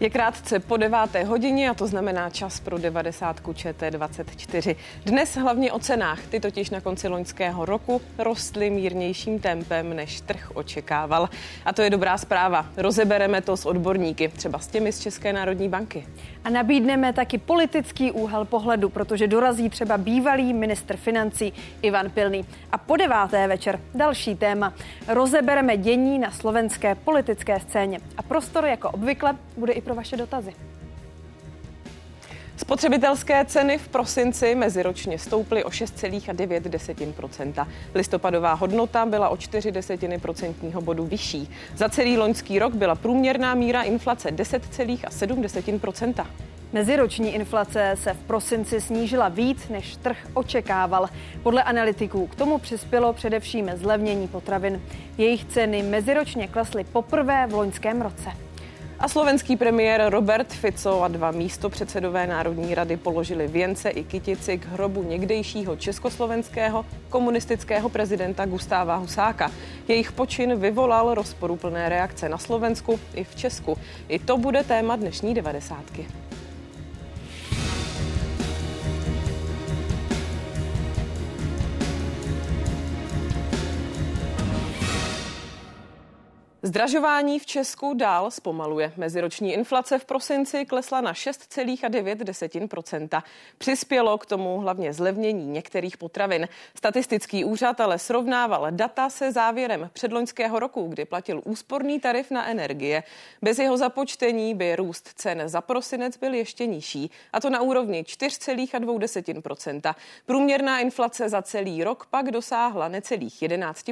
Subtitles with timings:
[0.00, 4.76] Je krátce po deváté hodině a to znamená čas pro 90 ČT24.
[5.06, 6.26] Dnes hlavně o cenách.
[6.26, 11.28] Ty totiž na konci loňského roku rostly mírnějším tempem, než trh očekával.
[11.64, 12.66] A to je dobrá zpráva.
[12.76, 16.06] Rozebereme to s odborníky, třeba s těmi z České národní banky.
[16.44, 22.44] A nabídneme taky politický úhel pohledu, protože dorazí třeba bývalý ministr financí Ivan Pilný.
[22.72, 24.72] A po deváté večer další téma.
[25.08, 27.98] Rozebereme dění na slovenské politické scéně.
[28.18, 30.52] A prostor jako obvykle bude i pro vaše dotazy.
[32.56, 40.80] Spotřebitelské ceny v prosinci meziročně stouply o 6,9% Listopadová hodnota byla o 4 desetiny procentního
[40.80, 41.50] bodu vyšší.
[41.76, 46.26] Za celý loňský rok byla průměrná míra inflace 10,7%
[46.72, 51.08] Meziroční inflace se v prosinci snížila víc, než trh očekával.
[51.42, 54.82] Podle analytiků k tomu přispělo především zlevnění potravin.
[55.18, 58.45] Jejich ceny meziročně klesly poprvé v loňském roce.
[59.00, 64.58] A slovenský premiér Robert Fico a dva místo předsedové Národní rady položili věnce i kytici
[64.58, 69.50] k hrobu někdejšího československého komunistického prezidenta Gustáva Husáka.
[69.88, 73.78] Jejich počin vyvolal rozporuplné reakce na Slovensku i v Česku.
[74.08, 76.06] I to bude téma dnešní devadesátky.
[86.66, 88.92] Zdražování v Česku dál zpomaluje.
[88.96, 93.22] Meziroční inflace v prosinci klesla na 6,9%
[93.58, 96.48] Přispělo k tomu hlavně zlevnění některých potravin.
[96.74, 103.02] Statistický úřad ale srovnával data se závěrem předloňského roku, kdy platil úsporný tarif na energie.
[103.42, 108.02] Bez jeho započtení by růst cen za prosinec byl ještě nižší, a to na úrovni
[108.02, 109.94] 4,2%
[110.26, 113.90] Průměrná inflace za celý rok pak dosáhla necelých 11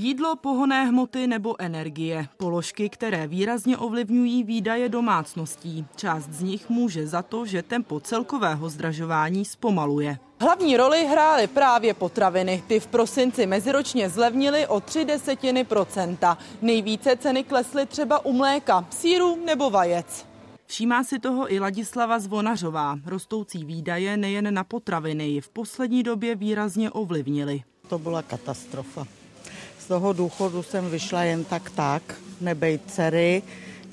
[0.00, 2.28] Jídlo, pohonné hmoty nebo energie.
[2.36, 5.86] Položky, které výrazně ovlivňují výdaje domácností.
[5.96, 10.18] Část z nich může za to, že tempo celkového zdražování zpomaluje.
[10.40, 12.62] Hlavní roli hrály právě potraviny.
[12.66, 16.38] Ty v prosinci meziročně zlevnily o 3 desetiny procenta.
[16.62, 20.26] Nejvíce ceny klesly třeba u mléka, síru nebo vajec.
[20.66, 22.98] Všímá si toho i Ladislava Zvonařová.
[23.06, 27.62] Rostoucí výdaje nejen na potraviny ji v poslední době výrazně ovlivnily.
[27.88, 29.17] To byla katastrofa
[29.88, 32.02] toho důchodu jsem vyšla jen tak tak,
[32.40, 33.42] nebej dcery,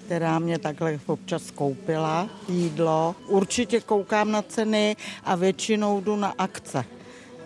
[0.06, 3.16] která mě takhle občas koupila jídlo.
[3.28, 6.86] Určitě koukám na ceny a většinou jdu na akce.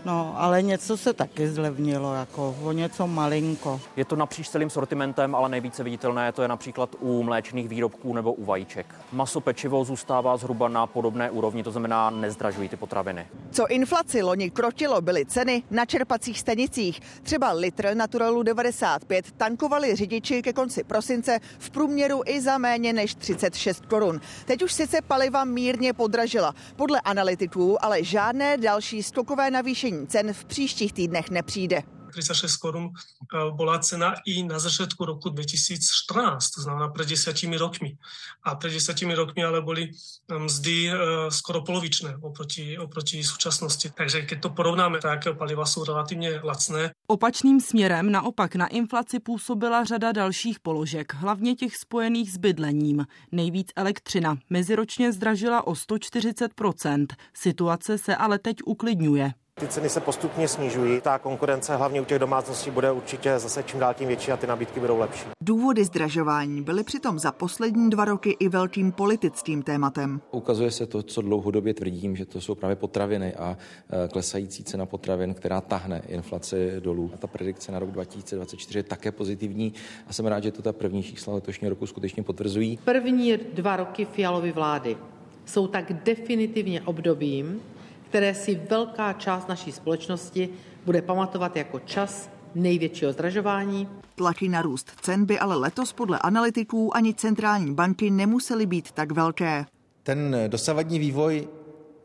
[0.05, 3.81] No, ale něco se taky zlevnilo, jako o něco malinko.
[3.95, 8.33] Je to napříč celým sortimentem, ale nejvíce viditelné to je například u mléčných výrobků nebo
[8.33, 8.95] u vajíček.
[9.11, 13.27] Maso pečivo zůstává zhruba na podobné úrovni, to znamená nezdražují ty potraviny.
[13.51, 16.99] Co inflaci loni krotilo, byly ceny na čerpacích stanicích.
[17.23, 23.15] Třeba litr Naturalu 95 tankovali řidiči ke konci prosince v průměru i za méně než
[23.15, 24.21] 36 korun.
[24.45, 26.55] Teď už sice paliva mírně podražila.
[26.75, 31.83] Podle analytiků ale žádné další skokové navýšení zvýšení cen v příštích týdnech nepřijde.
[32.11, 37.97] 36 korun eh, bola cena i na začiatku roku 2014, to znamená pred desiatimi rokmi.
[38.43, 40.97] A pred desiatimi rokmi ale boli eh, mzdy eh,
[41.29, 43.89] skoro polovičné oproti, oproti súčasnosti.
[43.89, 46.91] Takže keď to porovnáme, tak paliva jsou relativně lacné.
[47.07, 53.05] Opačným směrem naopak na inflaci působila řada dalších položek, hlavně těch spojených s bydlením.
[53.31, 59.33] Nejvíc elektřina meziročně zdražila o 140% Situace se ale teď uklidňuje.
[59.59, 61.01] Ty ceny se postupně snižují.
[61.01, 64.47] Ta konkurence hlavně u těch domácností bude určitě zase čím dál tím větší a ty
[64.47, 65.25] nabídky budou lepší.
[65.41, 70.21] Důvody zdražování byly přitom za poslední dva roky i velkým politickým tématem.
[70.31, 73.57] Ukazuje se to, co dlouhodobě tvrdím, že to jsou právě potraviny a
[74.05, 77.11] e, klesající cena potravin, která tahne inflaci dolů.
[77.13, 79.73] A ta predikce na rok 2024 je také pozitivní
[80.07, 82.79] a jsem rád, že to ta první čísla letošního roku skutečně potvrzují.
[82.85, 84.97] První dva roky Fialovy vlády
[85.45, 87.61] jsou tak definitivně obdobím,
[88.09, 90.49] které si velká část naší společnosti
[90.85, 93.87] bude pamatovat jako čas největšího zdražování.
[94.15, 99.11] Tlaky na růst cen by ale letos podle analytiků ani centrální banky nemusely být tak
[99.11, 99.65] velké.
[100.03, 101.47] Ten dosavadní vývoj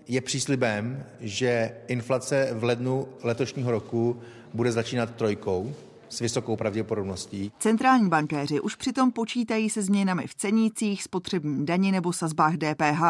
[0.09, 4.21] je příslibem, že inflace v lednu letošního roku
[4.55, 5.75] bude začínat trojkou
[6.15, 7.53] s vysokou pravděpodobností.
[7.59, 13.03] Centrální bankéři už přitom počítají se změnami v cenících, spotřební daní nebo sazbách DPH.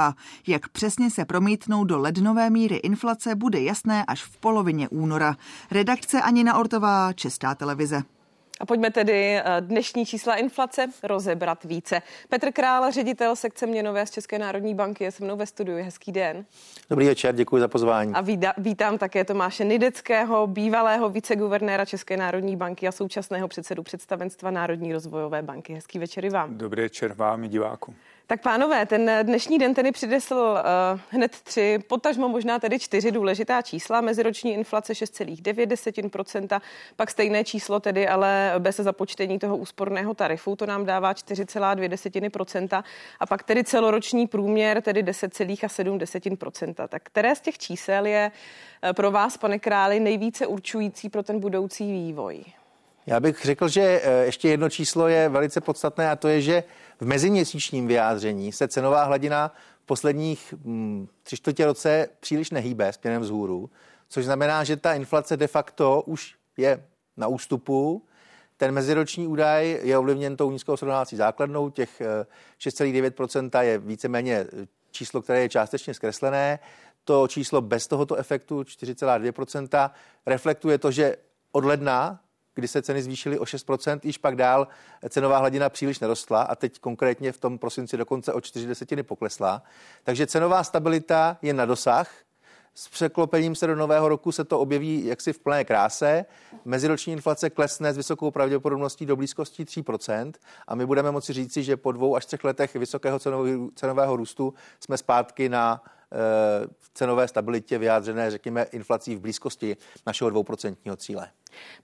[0.47, 5.37] Jak přesně se promítnou do lednové míry inflace, bude jasné až v polovině února.
[5.71, 8.03] Redakce Anina Ortová, Česká televize.
[8.61, 12.03] A pojďme tedy eh, dnešní čísla inflace rozebrat více.
[12.29, 15.85] Petr Král, ředitel sekce měnové z České národní banky, je se mnou ve studiu.
[15.85, 16.45] Hezký den.
[16.91, 18.13] Dobrý večer, děkuji za pozvání.
[18.15, 18.25] A
[18.59, 25.43] vítám také Tomáše Nideckého, bývalého viceguvernéra České národní banky a současného předsedu představenstva Národní rozvojové
[25.43, 25.75] banky.
[25.75, 26.59] Hezký večer i vám.
[26.59, 27.95] Dobrý večer vám i divákům.
[28.27, 33.63] Tak pánové, ten dnešní den tedy přidesl uh, hned tři, potažmo možná tedy čtyři důležitá
[33.63, 34.01] čísla.
[34.01, 36.61] Meziroční inflace 6,9%,
[36.97, 42.83] pak stejné číslo tedy, ale bez započtení toho úsporného tarifu, to nám dává 4,2%.
[43.21, 46.89] A pak tedy celoroční průměr, tedy 10,7%.
[46.89, 48.31] Tak které z těch čísel je
[48.83, 52.45] eh, pro vás, pane králi, nejvíce určující pro ten budoucí vývoj?
[53.07, 56.65] Já bych řekl, že eh, ještě jedno číslo je velice podstatné a to je, že
[57.01, 59.53] v meziměsíčním vyjádření se cenová hladina
[59.83, 63.71] v posledních hm, tři čtvrtě roce příliš nehýbe směrem vzhůru,
[64.09, 66.85] což znamená, že ta inflace de facto už je
[67.17, 68.03] na ústupu.
[68.57, 72.03] Ten meziroční údaj je ovlivněn tou nízkou srovnávací základnou, těch
[72.61, 76.59] 6,9% eh, je víceméně eh, číslo, které je částečně zkreslené.
[77.05, 79.91] To číslo bez tohoto efektu 4,2%
[80.27, 81.17] reflektuje to, že
[81.53, 82.24] od ledna
[82.55, 84.69] kdy se ceny zvýšily o 6%, již pak dál
[85.09, 89.63] cenová hladina příliš nerostla a teď konkrétně v tom prosinci dokonce o 4 desetiny poklesla.
[90.03, 92.11] Takže cenová stabilita je na dosah.
[92.77, 96.25] S překlopením se do nového roku se to objeví jaksi v plné kráse.
[96.65, 100.33] Meziroční inflace klesne s vysokou pravděpodobností do blízkosti 3%
[100.69, 103.19] a my budeme moci říci, že po dvou až třech letech vysokého
[103.75, 105.85] cenového růstu jsme zpátky na
[106.79, 111.29] v cenové stabilitě vyjádřené, řekněme, inflací v blízkosti našeho dvouprocentního cíle.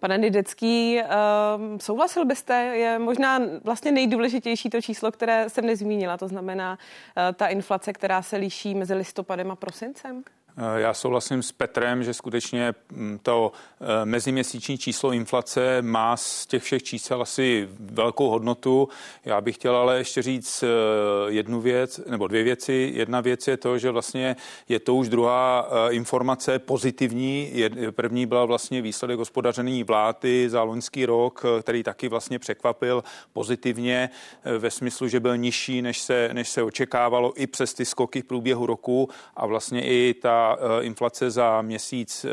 [0.00, 6.28] Pane Nidecký, um, souhlasil byste, je možná vlastně nejdůležitější to číslo, které jsem nezmínila, to
[6.28, 10.24] znamená uh, ta inflace, která se liší mezi listopadem a prosincem?
[10.56, 16.46] Eh, já souhlasím s Petrem, že skutečně mm, to eh, meziměsíční číslo inflace má z
[16.46, 18.88] těch všech čísel asi velkou hodnotu.
[19.24, 20.66] Já bych chtěl ale ještě říct eh,
[21.32, 22.92] jednu věc, nebo dvě věci.
[22.94, 24.36] Jedna věc je to, že vlastně
[24.68, 27.52] je to už druhá informace pozitivní.
[27.90, 34.10] První byla vlastně výsledek hospodaření vlády za loňský rok, který taky vlastně překvapil pozitivně
[34.58, 38.24] ve smyslu, že byl nižší, než se, než se očekávalo i přes ty skoky v
[38.24, 42.28] průběhu roku a vlastně i ta Eh, inflace za měsíc, eh,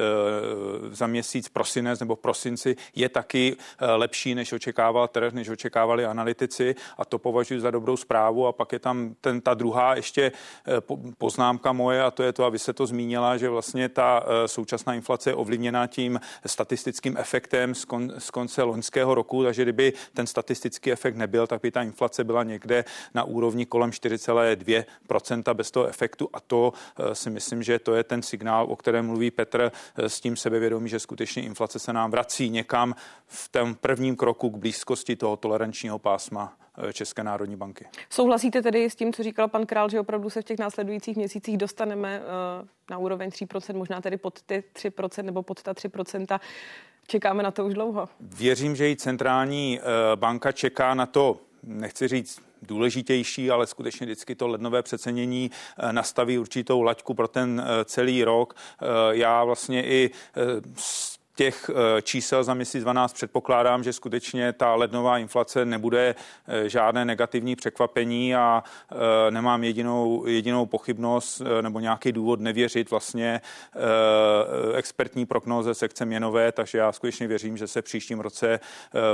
[0.96, 6.76] za měsíc prosinec nebo prosinci je taky eh, lepší, než očekával trh, než očekávali analytici
[6.98, 8.48] a to považuji za dobrou zprávu.
[8.48, 10.32] A pak je tam ten, ta druhá ještě
[11.18, 15.30] poznámka moje a to je to, aby se to zmínila, že vlastně ta současná inflace
[15.30, 20.92] je ovlivněná tím statistickým efektem z, kon, z konce loňského roku, takže kdyby ten statistický
[20.92, 26.30] efekt nebyl, tak by ta inflace byla někde na úrovni kolem 4,2% bez toho efektu.
[26.34, 26.74] A to
[27.14, 30.90] si myslím, že to je ten signál, o kterém mluví Petr, eh, s tím sebevědomí,
[30.90, 32.96] že skutečně inflace se nám vrací někam
[33.26, 37.86] v tom prvním kroku k blízkosti toho tolerančního pásma eh, České národní banky.
[38.10, 41.58] Souhlasíte tedy s tím, co říkal pan Král, že opravdu se v těch následujících měsících
[41.58, 46.40] dostaneme eh, na úroveň 3%, možná tedy pod ty 3% nebo pod ta 3%?
[47.08, 48.10] Čekáme na to už dlouho.
[48.20, 49.80] Věřím, že i centrální
[50.16, 56.38] banka čeká na to, nechci říct důležitější, ale skutečně vždycky to lednové přecenění eh, nastaví
[56.38, 58.56] určitou laťku pro ten eh, celý rok.
[58.82, 60.12] Eh, já vlastně i
[61.38, 66.16] těch eh, čísel za měsíc 12 předpokládám, že skutečně ta lednová inflace nebude
[66.48, 73.42] eh, žádné negativní překvapení a eh, nemám jedinou, jedinou pochybnost nebo nějaký důvod nevěřit vlastně
[74.76, 78.60] expertní prognoze sekce měnové, takže já skutečně věřím, že se příštím roce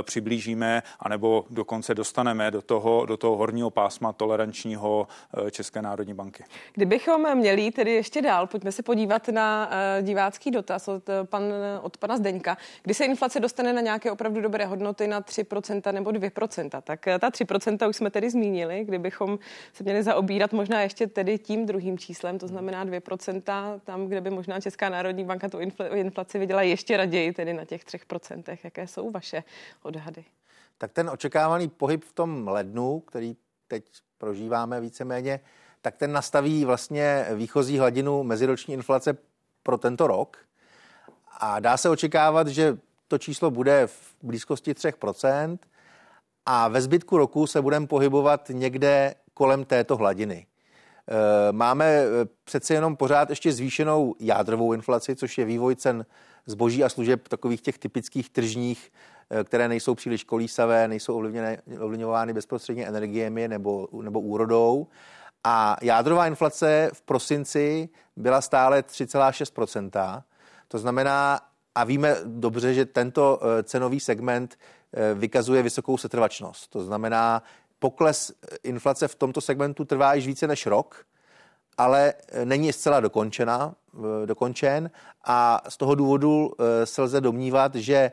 [0.02, 5.08] přiblížíme anebo dokonce dostaneme do toho, do toho horního pásma tolerančního
[5.50, 6.44] České národní banky.
[6.74, 9.70] Kdybychom měli tedy ještě dál, pojďme se podívat na
[10.02, 11.42] divácký dotaz od, pan,
[11.82, 15.92] od pana pana Zdeňka, kdy se inflace dostane na nějaké opravdu dobré hodnoty na 3%
[15.92, 16.82] nebo 2%.
[16.82, 19.38] Tak eh, ta 3% už jsme tedy zmínili, kdybychom
[19.72, 24.30] se měli zaobírat možná ještě tedy tím druhým číslem, to znamená 2%, tam, kde by
[24.30, 25.58] možná Česká národní banka tu
[25.94, 28.58] inflaci viděla ještě raději, tedy na těch 3%.
[28.64, 29.44] Jaké jsou vaše
[29.82, 30.24] odhady?
[30.78, 33.36] Tak ten očekávaný pohyb v tom lednu, který
[33.68, 33.84] teď
[34.18, 35.40] prožíváme víceméně,
[35.82, 39.16] tak ten nastaví vlastně výchozí hladinu meziroční inflace
[39.62, 40.38] pro tento rok.
[41.40, 45.58] A dá se očekávat, že to číslo bude v blízkosti 3%
[46.46, 50.46] a ve zbytku roku se budeme pohybovat někde kolem této hladiny.
[51.08, 52.06] E, máme e,
[52.44, 56.06] přece jenom pořád ještě zvýšenou jádrovou inflaci, což je vývoj cen
[56.46, 58.92] zboží a služeb takových těch typických tržních,
[59.30, 61.22] e, které nejsou příliš kolísavé, nejsou
[61.80, 64.86] ovlivňovány bezprostředně energiemi nebo, nebo úrodou.
[65.44, 70.22] A jádrová inflace v prosinci byla stále 3,6
[70.68, 71.40] to znamená,
[71.74, 74.58] a víme dobře, že tento eh, cenový segment
[75.14, 76.70] vykazuje vysokou setrvačnost.
[76.70, 77.42] To znamená,
[77.78, 81.04] pokles inflace v tomto segmentu trvá již více než rok,
[81.78, 83.74] ale není zcela dokončena,
[84.26, 84.90] dokončen
[85.24, 86.52] a z toho důvodu
[86.84, 88.12] se lze domnívat, že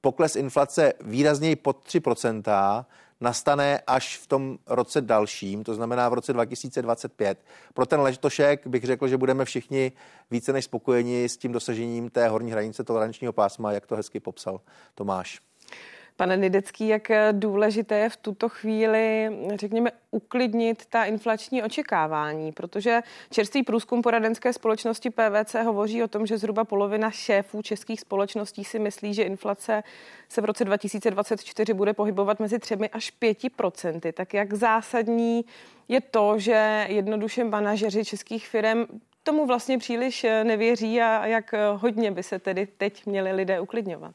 [0.00, 2.84] pokles inflace výrazněji pod 3%
[3.22, 7.44] nastane až v tom roce dalším, to znamená v roce 2025.
[7.74, 9.92] Pro ten letošek bych řekl, že budeme všichni
[10.30, 14.60] více než spokojeni s tím dosažením té horní hranice tolerančního pásma, jak to hezky popsal
[14.94, 15.51] Tomáš.
[16.22, 23.00] Pane Nidecký, jak důležité je v tuto chvíli, řekněme, uklidnit ta inflační očekávání, protože
[23.30, 28.78] čerstvý průzkum poradenské společnosti PVC hovoří o tom, že zhruba polovina šéfů českých společností si
[28.78, 29.82] myslí, že inflace
[30.28, 34.12] se v roce 2024 bude pohybovat mezi 3 až 5 procenty.
[34.12, 35.44] Tak jak zásadní
[35.88, 38.84] je to, že jednoduše manažeři českých firm
[39.22, 44.14] tomu vlastně příliš nevěří a jak hodně by se tedy teď měli lidé uklidňovat?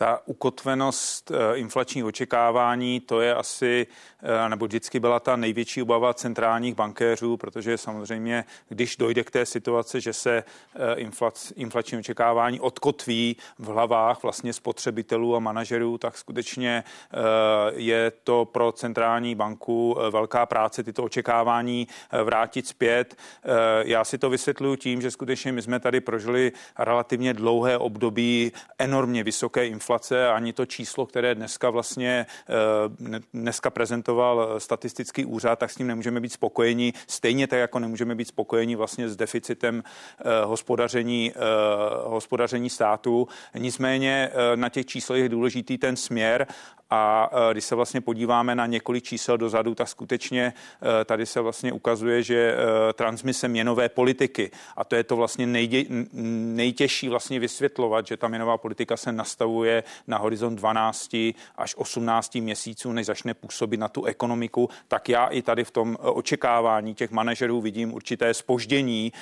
[0.00, 3.86] Ta ukotvenost eh, inflačních očekávání, to je asi,
[4.22, 9.46] eh, nebo vždycky byla ta největší obava centrálních bankéřů, protože samozřejmě, když dojde k té
[9.46, 16.18] situaci, že se eh, inflac, inflační očekávání odkotví v hlavách vlastně spotřebitelů a manažerů, tak
[16.18, 16.84] skutečně
[17.72, 21.88] je to pro centrální banku velká práce tyto očekávání
[22.24, 23.16] vrátit zpět.
[23.84, 29.24] Já si to vysvětluji tím, že skutečně my jsme tady prožili relativně dlouhé období enormně
[29.24, 35.70] vysoké inflace inflace, ani to číslo, které dneska vlastně eh, dneska prezentoval statistický úřad, tak
[35.70, 36.92] s ním nemůžeme být spokojeni.
[37.06, 41.38] Stejně tak, jako nemůžeme být spokojeni vlastně s deficitem eh, hospodaření, eh,
[42.04, 43.28] hospodaření státu.
[43.58, 46.46] Nicméně na těch číslech je důležitý ten směr
[46.90, 50.52] a když se vlastně podíváme na několik čísel dozadu, tak skutečně
[51.04, 52.56] tady se vlastně ukazuje, že
[52.94, 58.58] transmise měnové politiky, a to je to vlastně nejdě, nejtěžší vlastně vysvětlovat, že ta měnová
[58.58, 61.16] politika se nastavuje na horizont 12
[61.56, 65.96] až 18 měsíců, než začne působit na tu ekonomiku, tak já i tady v tom
[66.00, 69.12] očekávání těch manažerů vidím určité spoždění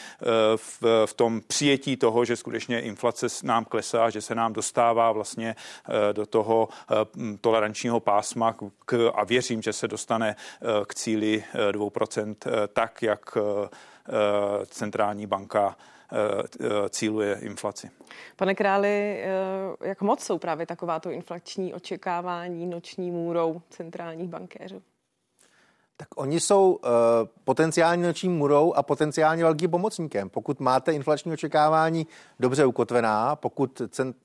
[0.57, 5.57] v, v tom přijetí toho, že skutečně inflace nám klesá, že se nám dostává vlastně
[6.13, 6.69] do toho
[7.41, 12.69] tohle tolerančního pásma k, a věřím, že se dostane eh, k cíli 2%, eh, eh,
[12.69, 13.39] tak, jak
[14.67, 15.77] centrální banka
[16.91, 17.91] cíluje inflaci.
[18.37, 19.25] Pane Králi,
[19.81, 24.83] jak moc jsou právě takováto inflační očekávání noční můrou centrálních bankéřů?
[26.01, 26.91] Tak oni jsou uh,
[27.45, 30.29] potenciální noční murou a potenciálně velkým pomocníkem.
[30.29, 32.07] Pokud máte inflační očekávání
[32.41, 34.17] dobře ukotvená, pokud cent,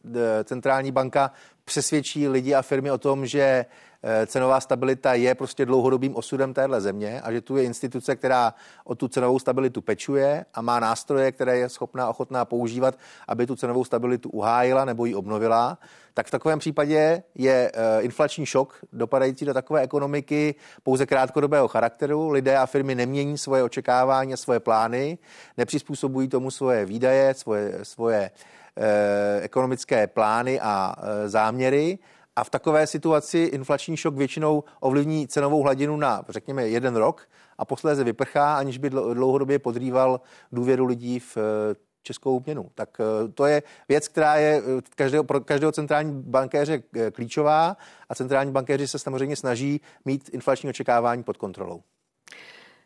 [0.44, 1.32] centrální banka
[1.66, 3.66] přesvědčí lidi a firmy o tom, že
[4.06, 8.54] Eh, cenová stabilita je prostě dlouhodobým osudem téhle země a že tu je instituce, která
[8.84, 13.56] o tu cenovou stabilitu pečuje a má nástroje, které je schopná, ochotná používat, aby tu
[13.56, 15.78] cenovou stabilitu uhájila nebo ji obnovila,
[16.14, 22.30] tak v takovém případě je eh, inflační šok dopadající do takové ekonomiky pouze krátkodobého charakteru.
[22.30, 25.18] Lidé a firmy nemění svoje očekávání a svoje plány,
[25.58, 28.32] nepřizpůsobují tomu svoje výdaje, svoje, svoje
[29.42, 32.00] ekonomické plány a záměry
[32.36, 37.28] a v takové situaci inflační šok většinou ovlivní cenovou hladinu na, řekněme, jeden rok
[37.58, 42.72] a posléze vyprchá, aniž by dlouhodobě podrýval důvěru lidí v eh, českou měnu.
[42.76, 47.78] Tak eh, to je věc, která je eh, každého, pro každého centrální bankéře klíčová
[48.10, 51.84] a centrální bankéři se samozřejmě snaží mít inflační očekávání pod kontrolou.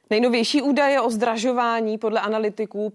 [0.09, 2.93] Nejnovější údaje o zdražování podle analytiků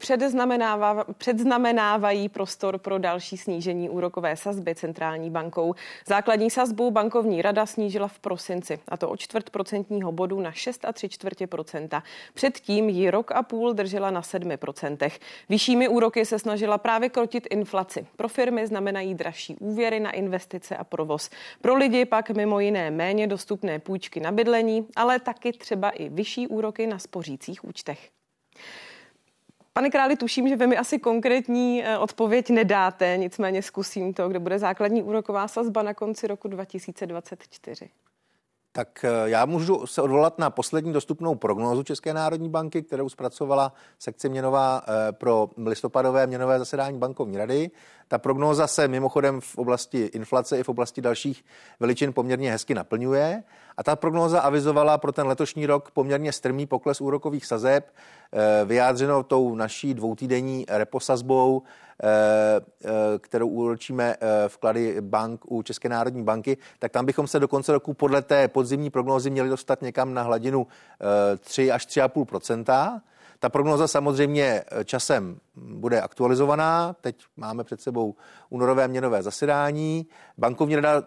[1.19, 5.75] předznamenávají prostor pro další snížení úrokové sazby centrální bankou.
[6.07, 10.85] Základní sazbu bankovní rada snížila v prosinci, a to o čtvrt procentního bodu na 6
[10.85, 12.02] a 3 čtvrtě procenta.
[12.35, 15.21] Předtím ji rok a půl držela na 7 procentech.
[15.49, 18.07] Vyššími úroky se snažila právě krotit inflaci.
[18.16, 21.31] Pro firmy znamenají dražší úvěry na investice a provoz.
[21.61, 26.49] Pro lidi pak mimo jiné méně dostupné půjčky na bydlení, ale taky třeba i vyšší
[26.49, 28.11] úroky na spořících účtech.
[29.73, 34.38] Pane králi, tuším, že vy mi asi konkrétní eh, odpověď nedáte, nicméně zkusím to, kde
[34.38, 37.88] bude základní úroková sazba na konci roku 2024.
[38.73, 43.73] Tak eh, já můžu se odvolat na poslední dostupnou prognózu České národní banky, kterou zpracovala
[43.99, 47.71] sekce měnová eh, pro listopadové měnové zasedání bankovní rady.
[48.12, 51.45] Ta prognóza se mimochodem v oblasti inflace i v oblasti dalších
[51.81, 53.42] veličin poměrně hezky naplňuje.
[53.76, 57.95] A ta prognóza avizovala pro ten letošní rok poměrně strmý pokles úrokových sazeb,
[58.33, 61.62] eh, vyjádřeno tou naší dvoutýdenní reposazbou,
[62.02, 62.07] eh,
[62.85, 62.88] eh,
[63.19, 64.16] kterou úročíme
[64.49, 68.49] vklady bank u České národní banky, tak tam bychom se do konce roku podle té
[68.49, 70.66] podzimní prognózy měli dostat někam na hladinu
[71.40, 73.00] 3 až 3,5
[73.43, 76.97] Ta prognoza samozřejmě časem bude aktualizovaná.
[77.01, 78.15] Teď máme před sebou
[78.51, 80.07] únorové měnové zasedání.
[80.39, 81.03] Bankovní rada e,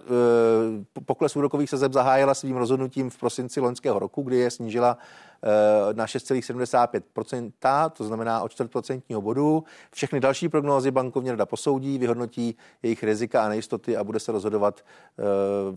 [1.05, 4.97] pokles úrokových sazeb zahájila svým rozhodnutím v prosinci loňského roku, kdy je snížila
[5.43, 9.63] e, na 6,75%, to znamená o 4% bodu.
[9.93, 14.81] Všechny další prognózy bankovní rada posoudí, vyhodnotí jejich rizika a nejistoty a bude se rozhodovat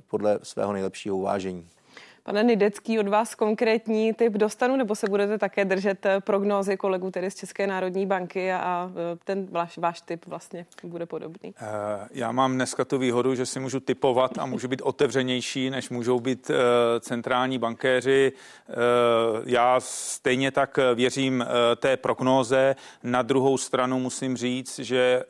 [0.07, 1.69] podle svého nejlepšího uvážení.
[2.29, 7.11] Pane Nidecký, od vás konkrétní typ dostanu, nebo se budete také držet eh, prognózy kolegů
[7.11, 11.55] tedy z České národní banky a eh, ten váš, váš typ vlastně bude podobný?
[11.61, 15.91] Eh, já mám dneska tu výhodu, že si můžu typovat a můžu být otevřenější, než
[15.91, 16.51] můžou být
[17.01, 18.33] centrální bankéři.
[19.45, 21.45] Já stejně tak věřím
[21.77, 22.77] té prognóze.
[23.03, 25.23] Na druhou stranu musím říct, že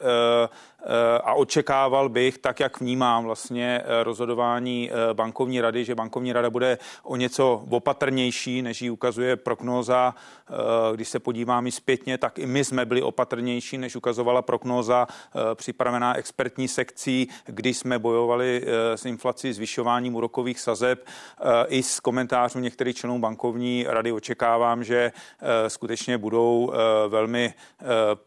[1.25, 6.51] a očekával bych, tak jak vnímám vlastně eh, rozhodování eh, bankovní rady, že bankovní rada
[6.51, 10.15] bude o něco opatrnější, než ji ukazuje prognóza.
[10.95, 15.07] Když se podívám i zpětně, tak i my jsme byli opatrnější, než ukazovala prognóza
[15.55, 21.07] připravená expertní sekcí, kdy jsme bojovali s inflací zvyšováním úrokových sazeb.
[21.69, 25.13] I z komentářů některých členů bankovní rady očekávám, že
[25.69, 26.73] skutečně budou
[27.09, 27.55] velmi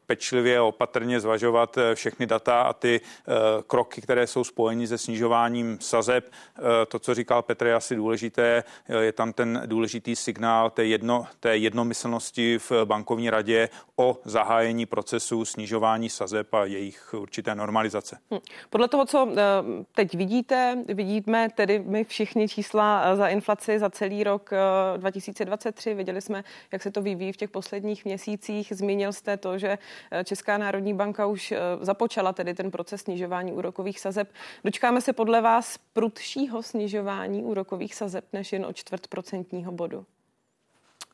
[0.06, 3.32] pečlivě opatrně zvažovat všechny data data a ty eh,
[3.68, 6.32] kroky, které jsou spojeny se snižováním sazeb.
[6.32, 8.64] Eh, to, co říkal Petr, je asi důležité.
[8.90, 14.86] Eh, je tam ten důležitý signál té, jedno, té jednomyslnosti v bankovní radě o zahájení
[14.86, 18.18] procesu snižování sazeb a jejich určité normalizace.
[18.34, 18.40] Hm.
[18.70, 19.28] Podle toho, co
[19.96, 24.50] teď vidíte, vidíme tedy my všichni čísla za inflaci za celý rok
[24.98, 25.94] 2023.
[25.94, 28.74] Viděli jsme, jak se to vyvíjí v těch posledních měsících.
[28.76, 29.78] Zmínil jste to, že
[30.24, 34.30] Česká národní banka už započala začala tedy ten proces snižování úrokových sazeb.
[34.64, 40.06] Dočkáme se podle vás prudšího snižování úrokových sazeb než jen o čtvrt procentního bodu?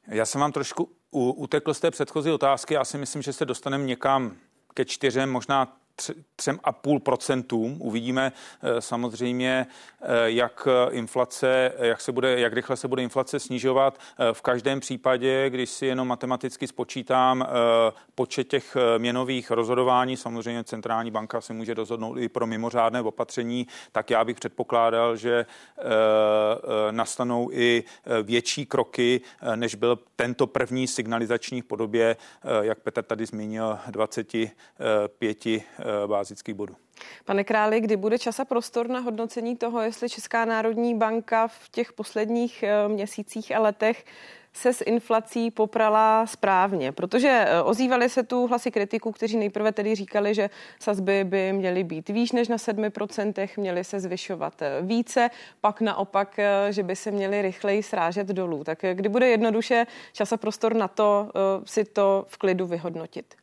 [0.07, 2.73] Já jsem vám trošku utekl z té předchozí otázky.
[2.73, 4.35] Já si myslím, že se dostaneme někam
[4.73, 5.77] ke čtyřem, možná
[6.35, 7.77] třem a půl procentům.
[7.79, 9.67] Uvidíme eh, samozřejmě,
[10.01, 13.99] eh, jak inflace, jak se bude, jak rychle se bude inflace snižovat.
[14.19, 17.47] Eh, v každém případě, když si jenom matematicky spočítám
[18.15, 24.09] počet těch měnových rozhodování, samozřejmě centrální banka se může rozhodnout i pro mimořádné opatření, tak
[24.09, 25.45] já bych předpokládal, že
[26.91, 27.83] nastanou i
[28.23, 29.21] větší kroky,
[29.55, 32.15] než byl tento první signalizační v podobě,
[32.61, 36.75] jak Petr tady zmínil, 25 Eh, bázických bodů.
[37.25, 41.69] Pane Králi, kdy bude čas a prostor na hodnocení toho, jestli Česká národní banka v
[41.69, 44.05] těch posledních eh, měsících a letech
[44.53, 49.95] se s inflací poprala správně, protože eh, ozývaly se tu hlasy kritiků, kteří nejprve tedy
[49.95, 55.29] říkali, že sazby by měly být výš než na 7%, měly se zvyšovat více,
[55.61, 58.63] pak naopak, že by se měly rychleji srážet dolů.
[58.63, 61.31] Tak kdy bude jednoduše čas a prostor na to
[61.65, 63.35] si to v klidu vyhodnotit?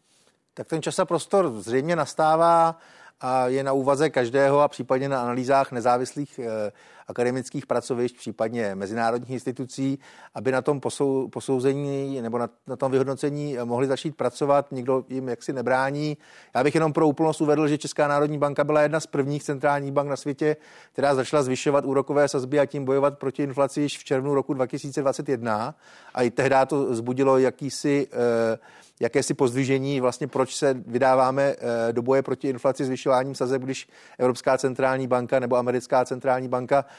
[0.55, 2.79] Tak ten čas a prostor zřejmě nastává
[3.21, 6.73] a je na úvaze každého a případně na analýzách nezávislých eh,
[7.09, 9.99] akademických pracovišť, případně mezinárodních institucí,
[10.35, 14.73] aby na tom posou, posouzení nebo na, na tom vyhodnocení mohli začít pracovat.
[14.73, 16.17] Nikdo jim jaksi nebrání.
[16.55, 19.93] Já bych jenom pro úplnost uvedl, že Česká národní banka byla jedna z prvních centrálních
[19.93, 20.57] bank na světě,
[20.93, 25.75] která začala zvyšovat úrokové sazby a tím bojovat proti inflaci již v červnu roku 2021.
[26.15, 28.59] A i tehdy to zbudilo jakýsi eh,
[29.01, 33.89] jakési pozdvižení, vlastně proč se vydáváme eh, do boje proti inflaci zvyšováním sazeb, když
[34.19, 36.94] Evropská centrální banka nebo Americká centrální banka eh,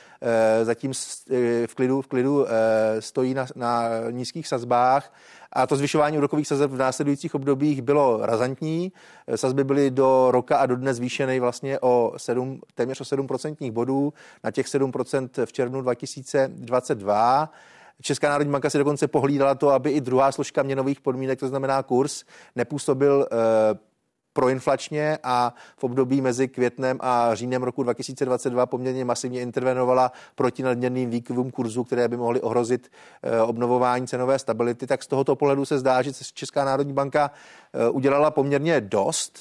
[0.64, 0.92] zatím
[1.32, 2.46] eh, v klidu, v klidu
[3.00, 5.14] stojí na, na nízkých sazbách.
[5.54, 8.92] A to zvyšování úrokových sazeb v následujících obdobích bylo razantní.
[9.36, 13.72] Sazby byly do roka a do dnes zvýšeny vlastně o 7, téměř o 7 procentních
[13.72, 17.50] bodů, na těch 7% v červnu 2022.
[18.02, 21.84] Česká národní banka si dokonce pohlídala to, aby i druhá složka měnových podmínek, to znamená
[21.84, 22.24] kurz,
[22.56, 23.95] nepůsobil eh,
[24.36, 31.10] proinflačně a v období mezi květnem a říjnem roku 2022 poměrně masivně intervenovala proti nadměrným
[31.10, 32.92] výkyvům kurzu, které by mohly ohrozit
[33.24, 37.32] eh, obnovování cenové stability, tak z tohoto pohledu se zdá, že Česká národní banka
[37.74, 39.40] eh, udělala poměrně dost.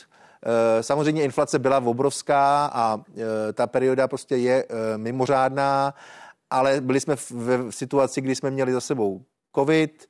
[0.80, 3.00] Samozřejmě inflace byla obrovská a
[3.52, 4.64] ta perioda prostě je
[4.96, 5.94] mimořádná
[6.54, 10.09] ale byli jsme v situaci, kdy jsme měli za sebou covid,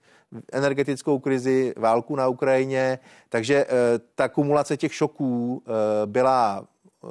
[0.52, 3.66] energetickou krizi, válku na Ukrajině, takže e,
[4.14, 6.66] ta kumulace těch šoků e, byla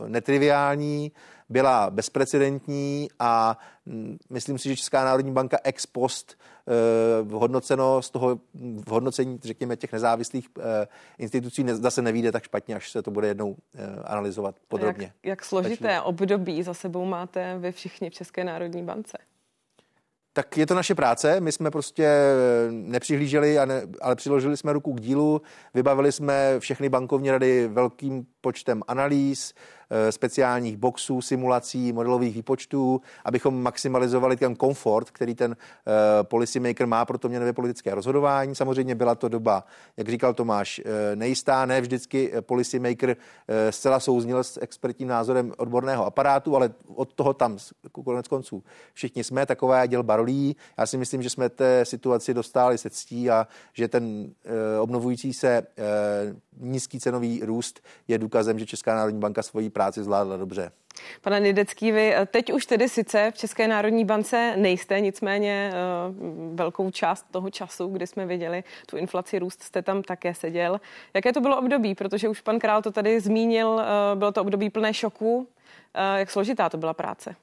[0.07, 1.11] netriviální,
[1.49, 6.37] byla bezprecedentní a mm, myslím si, že Česká národní banka ex post
[7.23, 8.39] v hodnoceno z toho
[8.85, 10.47] v hodnocení, řekněme, těch nezávislých
[11.17, 13.55] institucí zase nevíde tak špatně, až se to bude jednou
[14.03, 15.05] analyzovat podrobně.
[15.05, 19.17] Jak, jak složité období za sebou máte vy všichni v České národní bance?
[20.33, 21.39] Tak je to naše práce.
[21.39, 22.09] My jsme prostě
[22.69, 25.41] nepřihlíželi, a ne, ale přiložili jsme ruku k dílu,
[25.73, 33.63] vybavili jsme všechny bankovní rady velkým počtem analýz, Eh, speciálních boxů, simulací, modelových výpočtů, abychom
[33.63, 38.55] maximalizovali ten komfort, který ten eh, policy maker má pro to měnové politické rozhodování.
[38.55, 39.63] Samozřejmě byla to doba,
[39.97, 43.15] jak říkal Tomáš, eh, nejistá, ne vždycky policy maker
[43.69, 47.57] zcela souznil s expertním názorem odborného aparátu, ale od toho tam
[48.05, 50.55] konec konců všichni jsme, taková je dělba rolí.
[50.77, 54.31] Já si myslím, že jsme té situaci dostali se ctí a že ten
[54.79, 55.63] obnovující se
[56.59, 60.71] nízký cenový růst je důkazem, že Česká národní banka svoji práci zvládla dobře.
[61.21, 65.77] Pane Nidecký, vy teď už tedy sice v České národní bance nejste, nicméně eh,
[66.53, 70.81] velkou část toho času, kdy jsme viděli tu inflaci růst, jste tam také seděl.
[71.13, 71.95] Jaké to bylo období?
[71.95, 75.47] Protože už pan Král to tady zmínil, eh, bylo to období plné šoku.
[75.93, 77.35] Eh, jak složitá to byla práce?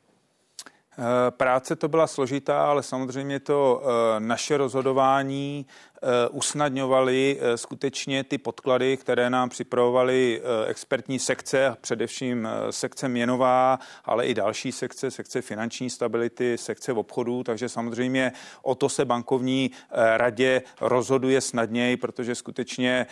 [1.31, 3.83] Práce to byla složitá, ale samozřejmě to
[4.19, 5.90] naše rozhodování Eh,
[6.31, 14.27] usnadňovaly eh, skutečně ty podklady, které nám připravovaly eh, expertní sekce, především sekce měnová, ale
[14.27, 18.33] i další sekce, sekce finanční stability, sekce v obchodu, takže samozřejmě
[18.63, 19.71] o to se bankovní
[20.17, 23.07] radě rozhoduje snadněji, protože skutečně,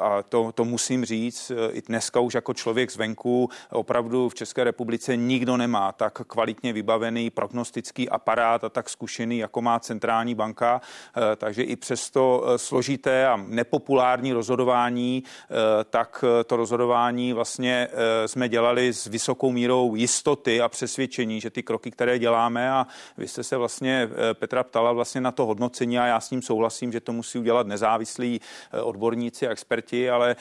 [0.00, 5.16] a to, to musím říct, i dneska už jako člověk zvenku, opravdu v České republice
[5.16, 10.80] nikdo nemá tak kvalitně vybavený prognostický aparát a tak zkušený, jako má centrální banka,
[11.36, 17.88] takže i přes to eh, složité a nepopulární rozhodování, eh, tak eh, to rozhodování vlastně
[18.26, 22.86] jsme dělali s vysokou mírou jistoty a přesvědčení, že ty kroky, které děláme a
[23.18, 26.92] vy jste se vlastně Petra ptala vlastně na to hodnocení a já s ním souhlasím,
[26.92, 28.40] že to musí udělat nezávislí
[28.82, 30.36] odborníci a experti, ale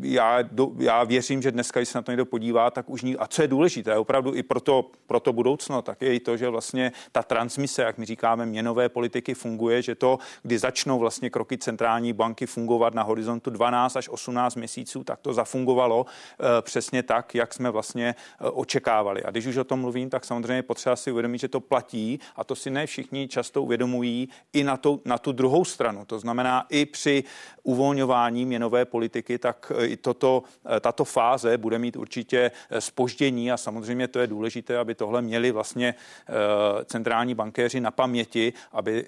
[0.00, 0.38] já,
[0.78, 3.42] já věřím, že dneska, když se na to někdo podívá, tak už ní, a co
[3.42, 6.92] je důležité, opravdu i pro to, pro to budoucno, tak je i to, že vlastně
[7.12, 12.12] ta transmise, jak my říkáme, měnové politiky funguje, že to, kdy začnou vlastně kroky centrální
[12.12, 17.54] banky fungovat na horizontu 12 až 18 měsíců, tak to zafungovalo eh, přesně tak, jak
[17.54, 19.22] jsme vlastně eh, očekávali.
[19.22, 22.44] A když už o tom mluvím, tak samozřejmě potřeba si uvědomit, že to platí a
[22.44, 26.04] to si ne všichni často uvědomují i na, to, na tu druhou stranu.
[26.04, 27.24] To znamená i při
[27.62, 30.42] uvolňování měnové politiky, tak eh, i toto,
[30.80, 35.94] tato fáze bude mít určitě spoždění a samozřejmě to je důležité, aby tohle měli vlastně
[36.84, 39.06] centrální bankéři na paměti, aby,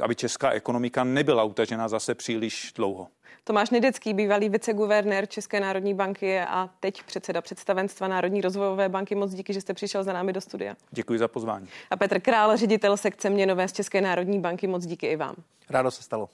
[0.00, 0.71] aby česká ekonomika
[1.04, 3.08] nebyla utažena zase příliš dlouho.
[3.44, 9.14] Tomáš Nedecký, bývalý viceguvernér České národní banky a teď předseda představenstva Národní rozvojové banky.
[9.14, 10.74] Moc díky, že jste přišel za námi do studia.
[10.90, 11.68] Děkuji za pozvání.
[11.90, 14.66] A Petr Král, ředitel sekce měnové z České národní banky.
[14.66, 15.34] Moc díky i vám.
[15.70, 16.28] Rádo se stalo.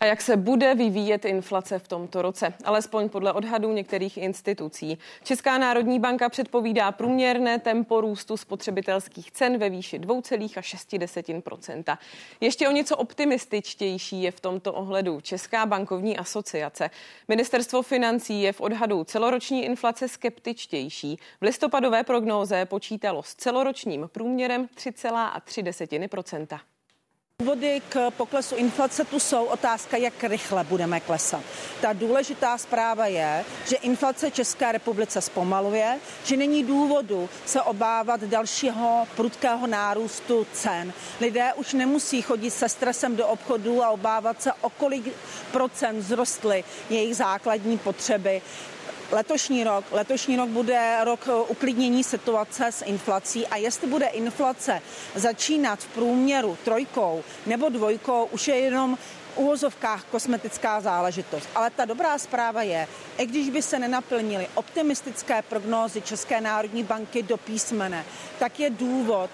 [0.00, 2.54] A jak se bude vyvíjet inflace v tomto roce?
[2.64, 4.98] Alespoň podle odhadů některých institucí.
[5.24, 11.98] Česká národní banka předpovídá průměrné tempo růstu spotřebitelských cen ve výši 2,6%
[12.40, 16.90] Ještě o něco optimističtější je v tomto ohledu Česká bankovní asociace.
[17.28, 21.18] Ministerstvo financí je v odhadu celoroční inflace skeptičtější.
[21.40, 26.58] V listopadové prognóze počítalo s celoročním průměrem 3,3
[27.42, 31.40] Důvody k poklesu inflace tu jsou otázka, jak rychle budeme klesat.
[31.80, 39.06] Ta důležitá zpráva je, že inflace České republice zpomaluje, že není důvodu se obávat dalšího
[39.16, 40.92] prudkého nárůstu cen.
[41.20, 45.14] Lidé už nemusí chodit se stresem do obchodu a obávat se, o kolik
[45.52, 48.42] procent vzrostly jejich základní potřeby
[49.12, 49.84] letošní rok.
[49.90, 54.82] Letošní rok bude rok uklidnění situace s inflací a jestli bude inflace
[55.14, 58.98] začínat v průměru trojkou nebo dvojkou, už je jenom
[59.38, 61.48] uvozovkách kosmetická záležitost.
[61.54, 67.22] Ale ta dobrá zpráva je, i když by se nenaplnily optimistické prognózy České národní banky
[67.22, 68.04] do písmene,
[68.38, 69.30] tak je důvod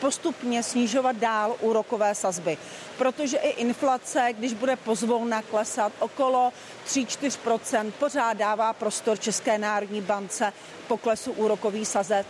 [0.00, 2.58] postupně snižovat dál úrokové sazby.
[2.98, 6.52] Protože i inflace, když bude pozvolna klesat okolo
[6.86, 10.52] 3-4%, pořád dává prostor České národní bance
[10.88, 12.26] poklesu úrokový sazeb.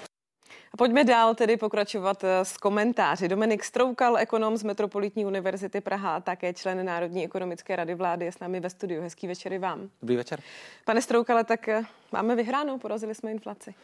[0.79, 3.29] Pojďme dál tedy pokračovat eh, s komentáři.
[3.29, 8.33] Dominik Stroukal, ekonom z Metropolitní univerzity Praha a také člen Národní ekonomické rady vlády je
[8.33, 9.03] s námi ve studiu.
[9.03, 9.91] Hezký večer i vám.
[10.03, 10.41] Dobrý večer.
[10.85, 13.75] Pane Stroukale, tak eh, máme vyhránou, porazili jsme inflaci.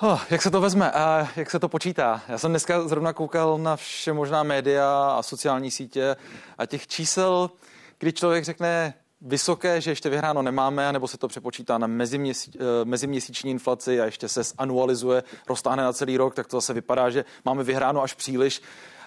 [0.00, 2.22] Oh, jak se to vezme a jak se to počítá?
[2.28, 6.16] Já jsem dneska zrovna koukal na vše možná média a sociální sítě
[6.58, 7.50] a těch čísel,
[7.98, 12.84] kdy člověk řekne vysoké, že ještě vyhráno nemáme, nebo se to přepočítá na meziměsíč, eh,
[12.84, 17.24] meziměsíční inflaci a ještě se anualizuje, roztáhne na celý rok, tak to zase vypadá, že
[17.44, 18.62] máme vyhráno až příliš.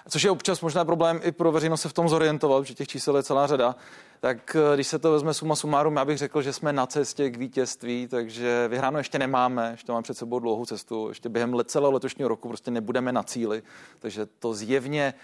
[0.08, 3.16] což je občas možná problém i pro veřejnost se v tom zorientovat, že těch čísel
[3.16, 3.76] je celá řada,
[4.20, 7.30] tak eh, když se to vezme suma sumárum, já bych řekl, že jsme na cestě
[7.30, 11.70] k vítězství, takže vyhráno ještě nemáme, ještě máme před sebou dlouhou cestu, ještě během let
[11.70, 13.62] celého letošního roku prostě nebudeme na cíli,
[13.98, 15.14] takže to zjevně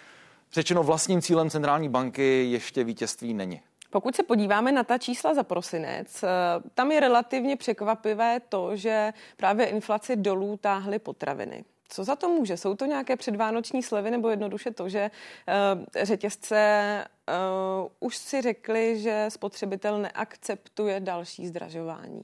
[0.53, 3.61] řečeno vlastním cílem centrální banky ještě vítězství není.
[3.95, 6.29] Pokud se podíváme na ta čísla za prosinec, eh,
[6.75, 11.65] tam je relativně překvapivé to, že právě inflaci dolů táhly potraviny.
[11.89, 12.57] Co za to může?
[12.57, 19.01] Jsou to nějaké předvánoční slevy nebo jednoduše to, že uh, řetězce uh, už si řekli,
[19.01, 22.23] že spotřebitel neakceptuje další zdražování?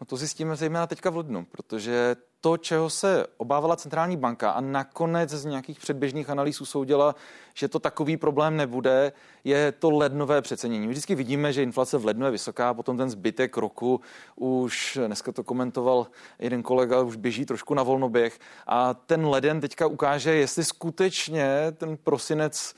[0.00, 4.60] No to zjistíme zejména teďka v lednu, protože to, čeho se obávala centrální banka a
[4.60, 7.14] nakonec z nějakých předběžných analýz usoudila,
[7.54, 9.12] že to takový problém nebude,
[9.44, 10.86] je to lednové přecenění.
[10.86, 14.00] My vždycky vidíme, že inflace v lednu je vysoká, potom ten zbytek roku
[14.36, 16.06] už, dneska to komentoval
[16.38, 21.96] jeden kolega, už běží trošku na volnoběh a ten leden teďka ukáže, jestli skutečně ten
[21.96, 22.74] prosinec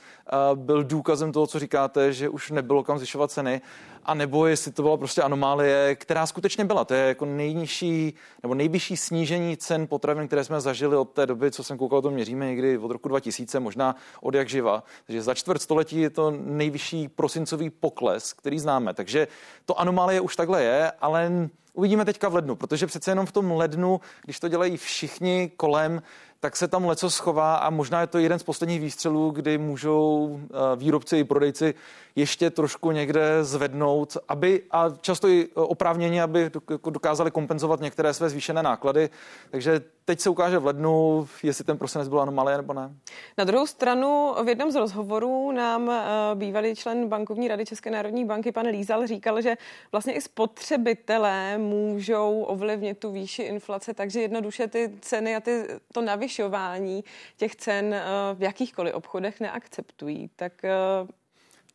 [0.55, 3.61] byl důkazem toho, co říkáte, že už nebylo kam zvyšovat ceny
[4.03, 6.85] a nebo jestli to byla prostě anomálie, která skutečně byla.
[6.85, 11.51] To je jako nejnižší nebo nejvyšší snížení cen potravin, které jsme zažili od té doby,
[11.51, 14.83] co jsem koukal, to měříme někdy od roku 2000, možná od jak živa.
[15.05, 18.93] Takže za čtvrt století je to nejvyšší prosincový pokles, který známe.
[18.93, 19.27] Takže
[19.65, 23.51] to anomálie už takhle je, ale uvidíme teďka v lednu, protože přece jenom v tom
[23.51, 26.01] lednu, když to dělají všichni kolem,
[26.39, 30.39] tak se tam leco schová a možná je to jeden z posledních výstřelů, kdy můžou
[30.43, 31.73] eh, výrobci i prodejci
[32.15, 38.29] ještě trošku někde zvednout, aby a často i oprávněně, aby jako dokázali kompenzovat některé své
[38.29, 39.09] zvýšené náklady.
[39.51, 42.95] Takže teď se ukáže v lednu, jestli ten prosinec byl anomalie nebo ne.
[43.37, 48.25] Na druhou stranu v jednom z rozhovorů nám eh, bývalý člen bankovní rady České národní
[48.25, 49.57] banky pan Lízal říkal, že
[49.91, 56.01] vlastně i spotřebitelé můžou ovlivnit tu výši inflace, takže jednoduše ty ceny a ty, to
[56.01, 57.03] navyšování
[57.37, 60.29] těch cen eh, v jakýchkoliv obchodech neakceptují.
[60.35, 60.71] Tak eh,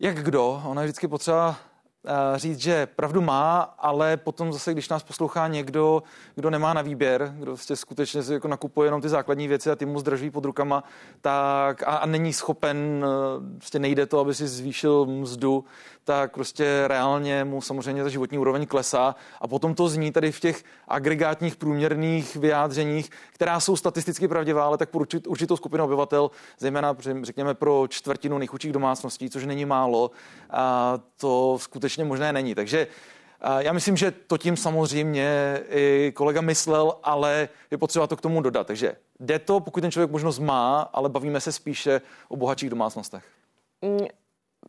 [0.01, 0.63] jak kdo?
[0.67, 1.57] Ona je vždycky potřeba
[2.37, 6.03] říct, že pravdu má, ale potom zase, když nás poslouchá někdo,
[6.35, 9.77] kdo nemá na výběr, kdo vlastně skutečně si jako nakupuje jenom ty základní věci a
[9.77, 10.85] ty mu zdrží pod rukama,
[11.21, 13.05] tak a, a není schopen,
[13.59, 15.65] prostě nejde to, aby si zvýšil mzdu,
[16.07, 20.41] tak prostě reálně mu samozřejmě ta životní úroveň klesá a potom to zní tady v
[20.41, 26.97] těch agregátních průměrných vyjádřeních, která jsou statisticky pravdivá, ale tak pro určitou skupinu obyvatel, zejména
[27.23, 30.11] řekněme pro čtvrtinu nejchudších domácností, což není málo,
[30.51, 32.55] a to skutečně možné není.
[32.55, 32.87] Takže
[33.59, 38.43] já myslím, že to tím samozřejmě i kolega myslel, ale je potřeba to k tomu
[38.43, 38.67] dodat.
[38.67, 43.25] Takže jde to, pokud ten člověk možnost má, ale bavíme se spíše o bohatších domácnostech.
[43.83, 44.07] Mm,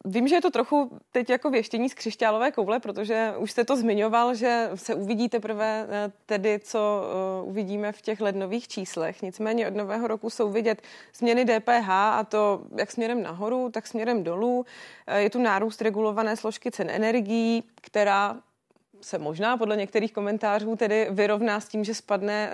[0.05, 3.75] Vím, že je to trochu teď jako věštění z křišťálové koule, protože už jste to
[3.75, 9.21] zmiňoval, že se uvidí teprve eh, tedy, co eh, uvidíme v těch lednových číslech.
[9.21, 10.81] Nicméně od nového roku jsou vidět
[11.15, 14.65] změny DPH a to jak směrem nahoru, tak směrem dolů.
[15.07, 18.37] Eh, je tu nárůst regulované složky cen energií, která
[19.01, 22.51] se možná podle některých komentářů tedy vyrovná s tím, že spadne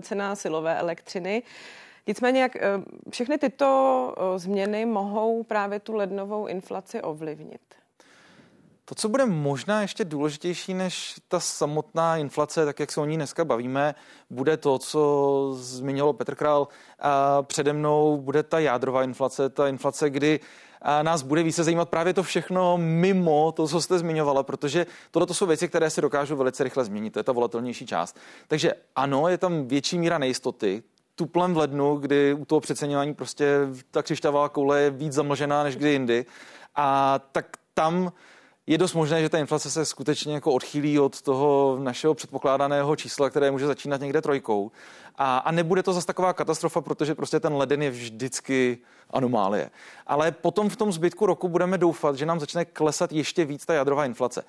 [0.00, 1.42] cena silové elektřiny.
[2.06, 2.62] Nicméně, jak eh,
[3.10, 7.60] všechny tyto eh, změny mohou právě tu lednovou inflaci ovlivnit?
[8.84, 13.16] To, co bude možná ještě důležitější než ta samotná inflace, tak jak se o ní
[13.16, 13.94] dneska bavíme,
[14.30, 20.10] bude to, co zmiňoval Petr Král a přede mnou, bude ta jádrová inflace, ta inflace,
[20.10, 20.40] kdy
[20.82, 25.26] a nás bude více zajímat právě to všechno mimo to, co jste zmiňovala, protože tohle
[25.26, 27.10] to jsou věci, které se dokážou velice rychle změnit.
[27.10, 28.16] To je ta volatilnější část.
[28.48, 30.82] Takže ano, je tam větší míra nejistoty,
[31.14, 33.58] tuplem v lednu, kdy u toho přeceňování prostě
[33.90, 36.26] ta křišťálová koule je víc zamlžená než kdy jindy.
[36.74, 38.12] A tak tam
[38.66, 43.30] je dost možné, že ta inflace se skutečně jako odchýlí od toho našeho předpokládaného čísla,
[43.30, 44.70] které může začínat někde trojkou.
[45.16, 48.78] A, a nebude to zase taková katastrofa, protože prostě ten leden je vždycky
[49.10, 49.70] anomálie.
[50.06, 53.74] Ale potom v tom zbytku roku budeme doufat, že nám začne klesat ještě víc ta
[53.74, 54.44] jádrová inflace.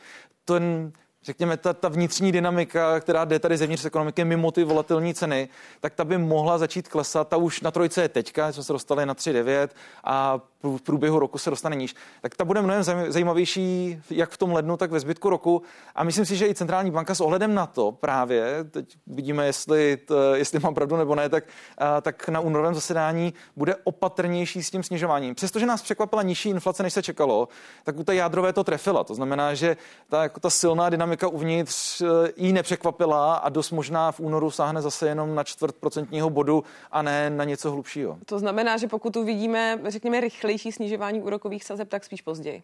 [0.46, 0.92] Ten
[1.26, 5.94] řekněme, ta, ta vnitřní dynamika, která jde tady zevnitř ekonomiky mimo ty volatilní ceny, tak
[5.94, 7.28] ta by mohla začít klesat.
[7.28, 9.68] Ta už na trojce je teďka, jsme se dostali na 3,9
[10.04, 11.96] a v průběhu roku se dostane níž.
[12.22, 15.62] Tak ta bude mnohem zajímavější jak v tom lednu, tak ve zbytku roku.
[15.96, 19.98] A myslím si, že i centrální banka s ohledem na to právě, teď vidíme, jestli,
[19.98, 21.44] to, jestli mám pravdu nebo ne, tak,
[21.78, 25.36] a, tak na únorovém zasedání bude opatrnější s tím snižováním.
[25.36, 27.48] Přestože nás překvapila nižší inflace, než se čekalo,
[27.84, 29.04] tak u té jádrové to trefila.
[29.04, 29.78] To znamená, že
[30.10, 34.52] ta, jako ta silná dynamika ekonomika uvnitř eh, jí nepřekvapila a dost možná v únoru
[34.52, 38.18] sáhne zase jenom na čtvrt procentního bodu a ne na něco hlubšího.
[38.26, 42.64] To znamená, že pokud uvidíme, řekněme, rychlejší snižování úrokových sazeb, tak spíš později.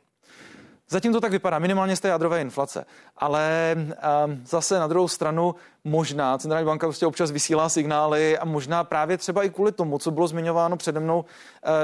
[0.92, 2.86] Zatím to tak vypadá, minimálně z té jádrové inflace.
[3.18, 8.84] Ale um, zase na druhou stranu možná centrální banka prostě občas vysílá signály a možná
[8.84, 11.26] právě třeba i kvůli tomu, co bylo zmiňováno přede mnou, uh,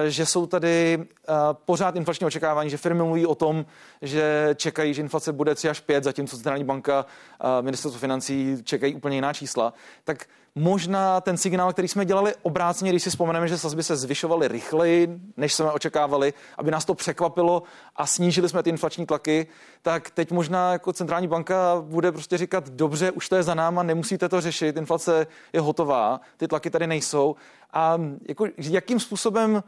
[0.07, 3.65] že jsou tady uh, pořád inflační očekávání, že firmy mluví o tom,
[4.01, 7.05] že čekají, že inflace bude 3 až 5, zatímco centrální banka,
[7.43, 9.73] uh, ministerstvo financí čekají úplně jiná čísla.
[10.03, 10.25] Tak
[10.57, 15.19] možná ten signál, který jsme dělali obráceně, když si vzpomeneme, že sazby se zvyšovaly rychleji,
[15.37, 17.63] než jsme očekávali, aby nás to překvapilo
[17.95, 19.47] a snížili jsme ty inflační tlaky,
[19.81, 23.83] tak teď možná jako centrální banka bude prostě říkat, dobře, už to je za náma,
[23.83, 27.35] nemusíte to řešit, inflace je hotová, ty tlaky tady nejsou.
[27.73, 29.63] A jako, jakým způsobem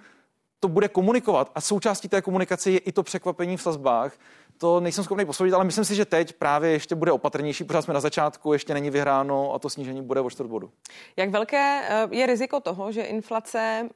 [0.59, 4.13] to bude komunikovat a součástí té komunikace je i to překvapení v sazbách,
[4.59, 7.93] to nejsem schopný posoudit, ale myslím si, že teď právě ještě bude opatrnější, pořád jsme
[7.93, 10.71] na začátku, ještě není vyhráno a to snížení bude o čtvrt bodu.
[11.17, 13.89] Jak velké eh, je riziko toho, že inflace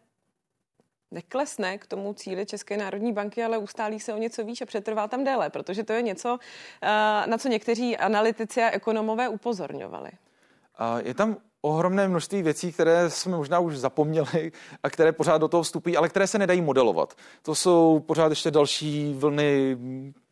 [1.11, 5.07] neklesne k tomu cíli České národní banky, ale ustálí se o něco výš a přetrvá
[5.07, 6.39] tam déle, protože to je něco,
[6.81, 6.87] eh,
[7.27, 10.11] na co někteří analytici a ekonomové upozorňovali.
[11.03, 14.51] Je tam ohromné množství věcí, které jsme možná už zapomněli
[14.83, 17.13] a které pořád do toho vstupují, ale které se nedají modelovat.
[17.41, 19.77] To jsou pořád ještě další vlny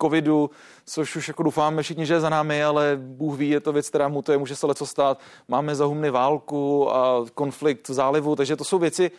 [0.02, 0.50] covidu,
[0.86, 3.90] což už jako doufáme všichni, že je za námi, ale Bůh ví, je to věc,
[3.90, 5.20] která mutuje, může se leco stát.
[5.48, 9.12] Máme za humny válku a konflikt v zálivu, takže to jsou věci,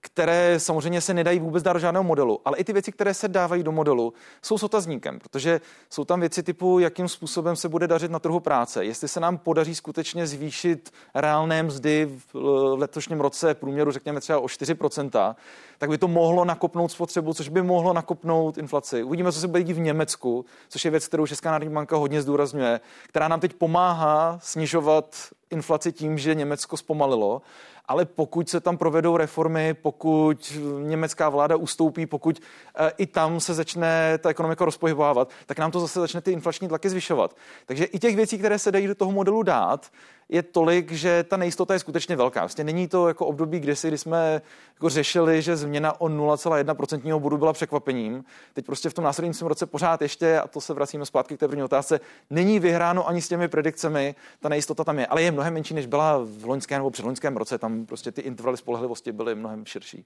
[0.00, 3.28] které samozřejmě se nedají vůbec dát do žádného modelu, ale i ty věci, které se
[3.28, 5.60] dávají do modelu, jsou s otazníkem, protože
[5.90, 9.38] jsou tam věci typu, jakým způsobem se bude dařit na trhu práce, jestli se nám
[9.38, 12.38] podaří skutečně zvýšit reálné mzdy v
[12.78, 15.34] letošním roce průměru, řekněme třeba o 4%,
[15.78, 19.02] tak by to mohlo nakopnout spotřebu, což by mohlo nakopnout inflaci.
[19.02, 22.22] Uvidíme, co se bude dít v Německu, což je věc, kterou Česká národní banka hodně
[22.22, 25.16] zdůrazňuje, která nám teď pomáhá snižovat
[25.50, 27.42] inflaci tím, že Německo zpomalilo
[27.90, 32.42] ale pokud se tam provedou reformy, pokud německá vláda ustoupí, pokud
[32.74, 36.68] eh, i tam se začne ta ekonomika rozpohybovávat, tak nám to zase začne ty inflační
[36.68, 37.36] tlaky zvyšovat.
[37.66, 39.90] Takže i těch věcí, které se dají do toho modelu dát,
[40.30, 42.40] je tolik, že ta nejistota je skutečně velká.
[42.40, 44.42] Vlastně není to jako období, kde si, kdy jsme
[44.74, 48.24] jako řešili, že změna o 0,1% bodu byla překvapením.
[48.54, 51.48] Teď prostě v tom následujícím roce pořád ještě, a to se vracíme zpátky k té
[51.48, 55.54] první otázce, není vyhráno ani s těmi predikcemi, ta nejistota tam je, ale je mnohem
[55.54, 57.58] menší, než byla v loňském nebo předloňském roce.
[57.58, 60.04] Tam prostě ty intervaly spolehlivosti byly mnohem širší.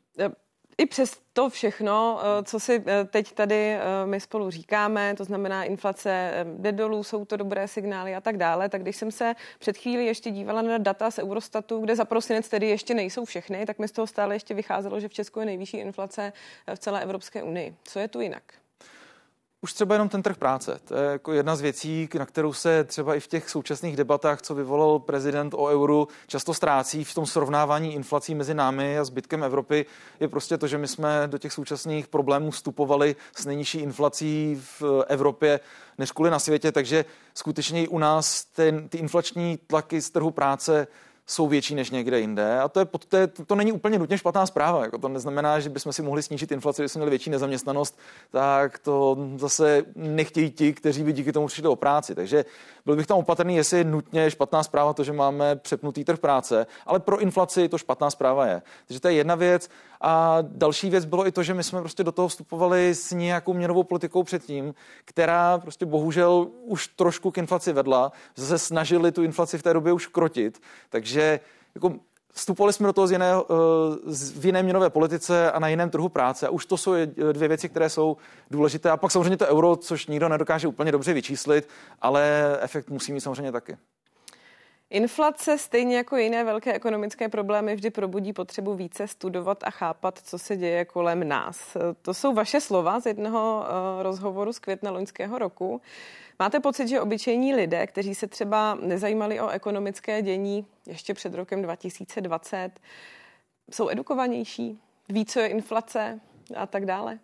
[0.78, 5.24] I přes to všechno, eh, co si eh, teď tady eh, my spolu říkáme, to
[5.24, 9.34] znamená inflace jde dolů, jsou to dobré signály a tak dále, tak když jsem se
[9.58, 13.66] před chvíli ještě dívala na data z Eurostatu, kde za prosinec tedy ještě nejsou všechny,
[13.66, 16.32] tak mi z toho stále ještě vycházelo, že v Česku je nejvyšší inflace
[16.74, 17.74] v celé Evropské unii.
[17.84, 18.63] Co je tu jinak?
[19.64, 20.80] Už třeba jenom ten trh práce.
[20.84, 24.42] To je jako jedna z věcí, na kterou se třeba i v těch současných debatách,
[24.42, 29.44] co vyvolal prezident o euru, často ztrácí v tom srovnávání inflací mezi námi a zbytkem
[29.44, 29.86] Evropy,
[30.20, 35.04] je prostě to, že my jsme do těch současných problémů vstupovali s nejnižší inflací v
[35.08, 35.60] Evropě
[35.98, 40.30] než kvůli na světě, takže skutečně i u nás ten, ty inflační tlaky z trhu
[40.30, 40.86] práce
[41.26, 42.60] jsou větší než někde jinde.
[42.60, 44.82] A to, je, to, je, to není úplně nutně špatná zpráva.
[44.82, 47.98] Jako to neznamená, že bychom si mohli snížit inflaci, kdybychom měli větší nezaměstnanost,
[48.30, 52.14] tak to zase nechtějí ti, kteří by díky tomu přišli o práci.
[52.14, 52.44] Takže
[52.86, 56.66] byl bych tam opatrný, jestli je nutně špatná zpráva to, že máme přepnutý trh práce,
[56.86, 58.62] ale pro inflaci to špatná zpráva je.
[58.86, 59.68] Takže to je jedna věc.
[60.00, 63.52] A další věc bylo i to, že my jsme prostě do toho vstupovali s nějakou
[63.52, 69.22] měnovou politikou předtím, která prostě bohužel už trošku k inflaci vedla, že se snažili tu
[69.22, 70.62] inflaci v té době už krotit.
[70.90, 71.13] Takže
[71.74, 71.94] jako
[72.36, 76.08] Vstupovali jsme do toho z jiné, eh, v jiné měnové politice a na jiném trhu
[76.08, 76.46] práce.
[76.46, 76.92] A už to jsou
[77.32, 78.16] dvě věci, které jsou
[78.50, 78.90] důležité.
[78.90, 81.68] A pak samozřejmě to euro, což nikdo nedokáže úplně dobře vyčíslit,
[82.00, 83.76] ale efekt musí mít samozřejmě taky.
[84.90, 90.38] Inflace, stejně jako jiné velké ekonomické problémy, vždy probudí potřebu více studovat a chápat, co
[90.38, 91.76] se děje kolem nás.
[92.02, 95.80] To jsou vaše slova z jednoho eh, rozhovoru z května loňského roku.
[96.38, 101.62] Máte pocit, že obyčejní lidé, kteří se třeba nezajímali o ekonomické dění ještě před rokem
[101.62, 102.70] 2020,
[103.70, 106.20] jsou edukovanější, ví, co je inflace
[106.56, 107.18] a tak dále?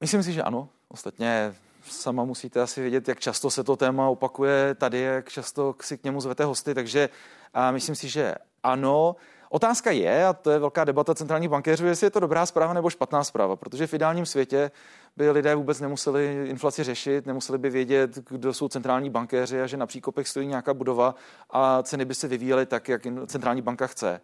[0.00, 0.68] Myslím si, že ano.
[0.88, 5.98] Ostatně sama musíte asi vědět, jak často se to téma opakuje tady, jak často si
[5.98, 7.08] k němu zvete hosty, takže
[7.54, 9.16] a myslím si, že ano.
[9.52, 12.90] Otázka je, a to je velká debata centrální bankéřů, jestli je to dobrá zpráva nebo
[12.90, 14.70] špatná zpráva, protože v ideálním světě
[15.16, 19.76] by lidé vůbec nemuseli inflaci řešit, nemuseli by vědět, kdo jsou centrální bankéři a že
[19.76, 21.14] na příkopech stojí nějaká budova
[21.50, 24.20] a ceny by se vyvíjely tak, jak centrální banka chce.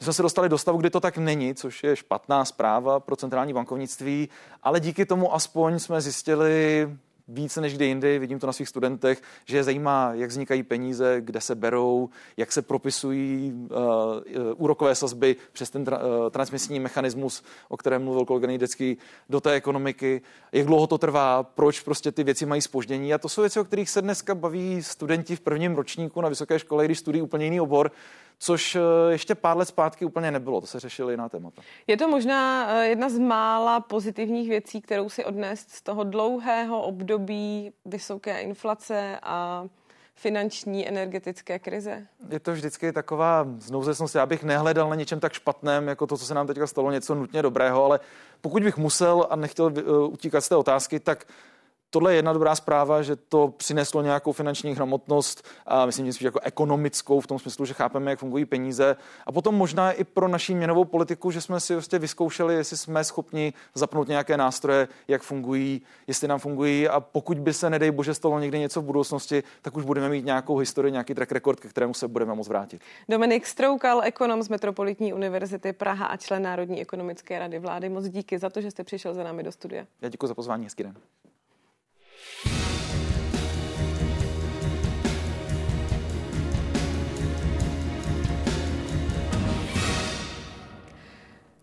[0.00, 3.16] My jsme se dostali do stavu, kdy to tak není, což je špatná zpráva pro
[3.16, 4.28] centrální bankovnictví,
[4.62, 6.88] ale díky tomu aspoň jsme zjistili
[7.28, 11.16] více než kdy jindy, vidím to na svých studentech, že je zajímá, jak vznikají peníze,
[11.20, 13.76] kde se berou, jak se propisují uh,
[14.56, 18.96] úrokové sazby přes ten tra, uh, transmisní mechanismus, o kterém mluvil kolega Nejdecký,
[19.30, 20.22] do té ekonomiky,
[20.52, 23.14] jak dlouho to trvá, proč prostě ty věci mají spoždění.
[23.14, 26.58] A to jsou věci, o kterých se dneska baví studenti v prvním ročníku na vysoké
[26.58, 27.90] škole, když studují úplně jiný obor,
[28.38, 28.76] což
[29.08, 31.62] ještě pár let zpátky úplně nebylo, to se řešily jiná témata.
[31.86, 37.72] Je to možná jedna z mála pozitivních věcí, kterou si odnést z toho dlouhého období
[37.84, 39.66] vysoké inflace a
[40.16, 42.06] finanční energetické krize?
[42.30, 44.14] Je to vždycky taková znouzesnost.
[44.14, 47.14] Já bych nehledal na něčem tak špatném, jako to, co se nám teďka stalo, něco
[47.14, 48.00] nutně dobrého, ale
[48.40, 49.72] pokud bych musel a nechtěl
[50.08, 51.24] utíkat z té otázky, tak
[51.94, 56.24] tohle je jedna dobrá zpráva, že to přineslo nějakou finanční hramotnost a myslím, že spíš
[56.24, 58.96] jako ekonomickou v tom smyslu, že chápeme, jak fungují peníze.
[59.26, 63.04] A potom možná i pro naší měnovou politiku, že jsme si vlastně vyzkoušeli, jestli jsme
[63.04, 68.14] schopni zapnout nějaké nástroje, jak fungují, jestli nám fungují a pokud by se, nedej bože,
[68.14, 71.68] stalo někdy něco v budoucnosti, tak už budeme mít nějakou historii, nějaký track record, ke
[71.68, 72.82] kterému se budeme moct vrátit.
[73.08, 77.88] Dominik Stroukal, ekonom z Metropolitní univerzity Praha a člen Národní ekonomické rady vlády.
[77.88, 79.86] Moc díky za to, že jste přišel za námi do studia.
[80.00, 80.94] Já děkuji za pozvání, hezký den.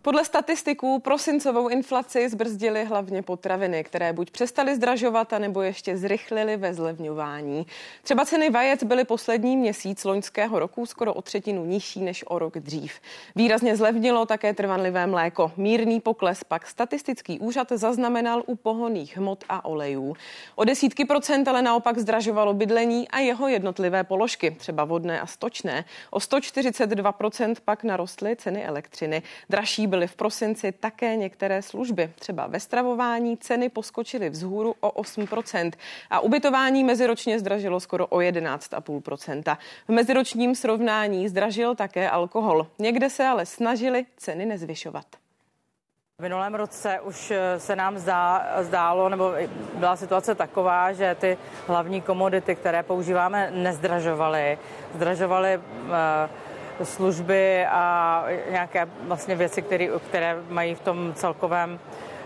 [0.04, 6.74] Podle statistiků prosincovou inflaci zbrzdily hlavně potraviny, které buď přestaly zdražovat, anebo ještě zrychlily ve
[6.74, 7.66] zlevňování.
[8.04, 12.58] Třeba ceny vajec byly poslední měsíc loňského roku skoro o třetinu nižší než o rok
[12.58, 12.94] dřív.
[13.36, 15.52] Výrazně zlevnilo také trvanlivé mléko.
[15.58, 20.16] Mírný pokles pak statistický úřad zaznamenal u pohoných hmot a olejů.
[20.56, 25.86] O desítky procent ale naopak zdražovalo bydlení a jeho jednotlivé položky, třeba vodné a stočné.
[26.10, 29.22] O 142% pak narostly ceny elektřiny.
[29.50, 32.12] Dražší byly v prosinci také některé služby.
[32.20, 35.72] Třeba ve stravování ceny poskočily vzhůru o 8%
[36.10, 39.58] a ubytování meziročně zdražilo skoro o 11,5%.
[39.88, 42.68] V meziročním srovnání zdražil také alkohol.
[42.80, 45.06] Někde se ale snažili ceny nezvyšovat.
[46.18, 49.34] V minulém roce už se nám zdá, zdálo, nebo
[49.74, 51.38] byla situace taková, že ty
[51.68, 54.58] hlavní komodity, které používáme, nezdražovaly.
[54.96, 55.62] Zdražovaly uh,
[56.84, 61.80] služby a nějaké vlastně věci, které, které mají v tom celkovém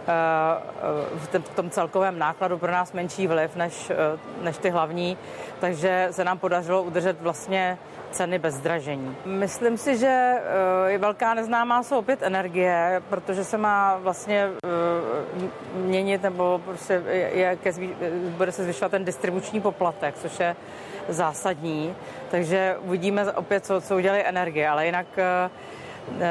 [0.07, 3.95] eh, v tom celkovém nákladu pro nás menší vliv než, eh,
[4.41, 5.17] než ty hlavní,
[5.59, 7.77] takže se nám podařilo udržet vlastně
[8.11, 9.15] ceny bez zdražení.
[9.25, 14.49] Myslím si, že eh, je velká neznámá jsou opět energie, protože se má vlastně
[15.73, 17.03] měnit nebo prostě
[17.33, 17.95] je ke zvý,
[18.37, 20.55] bude se zvyšovat ten distribuční poplatek, což je
[21.09, 21.95] zásadní.
[22.31, 25.49] Takže uvidíme opět, co, co udělají energie, ale jinak eh,
[26.21, 26.29] eh,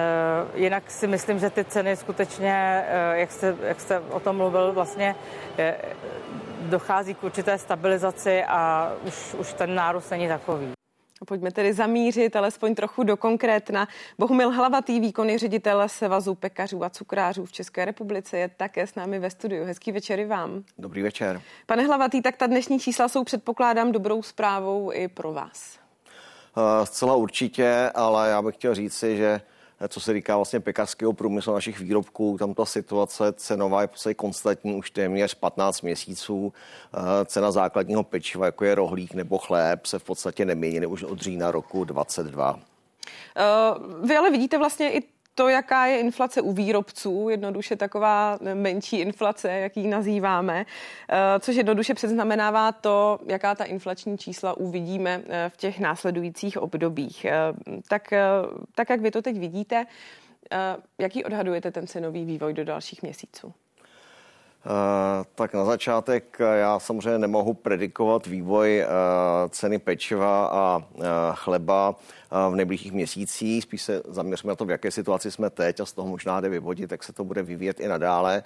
[0.54, 4.72] jinak si myslím, že ty ceny skutečně, eh, jak jste, jak jste o tom mluvil,
[4.72, 5.14] vlastně
[6.60, 10.83] dochází k určité stabilizaci a už, už ten nárůst není takový.
[11.26, 13.88] Pojďme tedy zamířit alespoň trochu do konkrétna.
[14.18, 19.18] Bohumil Hlavatý, výkonný ředitel Sevazu pekařů a cukrářů v České republice, je také s námi
[19.18, 19.64] ve studiu.
[19.64, 20.64] Hezký večer i vám.
[20.78, 21.42] Dobrý večer.
[21.66, 25.78] Pane Hlavatý, tak ta dnešní čísla jsou předpokládám dobrou zprávou i pro vás.
[26.56, 29.40] Uh, zcela určitě, ale já bych chtěl říci, že
[29.88, 34.74] co se týká vlastně pekařského průmyslu našich výrobků, tam ta situace cenová je prostě konstantní
[34.74, 36.52] už téměř 15 měsíců.
[36.94, 41.20] Eh, cena základního pečiva, jako je rohlík nebo chléb, se v podstatě nemění už od
[41.20, 42.54] října roku 2022.
[42.54, 42.60] Uh,
[43.36, 48.98] eh, vy ale vidíte vlastně i to, jaká je inflace u výrobců, jednoduše taková menší
[49.00, 50.66] inflace, jak ji nazýváme,
[51.08, 57.24] eh, což jednoduše předznamenává to, jaká ta inflační čísla uvidíme eh, v těch následujících obdobích.
[57.24, 57.32] Eh,
[57.88, 58.12] tak,
[58.74, 59.86] tak jak vy to teď vidíte,
[60.98, 63.54] jaký odhadujete ten cenový vývoj do dalších měsíců?
[65.34, 68.84] Tak na začátek já samozřejmě nemohu predikovat vývoj
[69.48, 70.82] ceny pečiva a
[71.32, 71.94] chleba
[72.50, 73.62] v nejbližších měsících.
[73.62, 76.48] Spíš se zaměříme na to, v jaké situaci jsme teď a z toho možná jde
[76.48, 78.42] vyvodit, jak se to bude vyvíjet i nadále.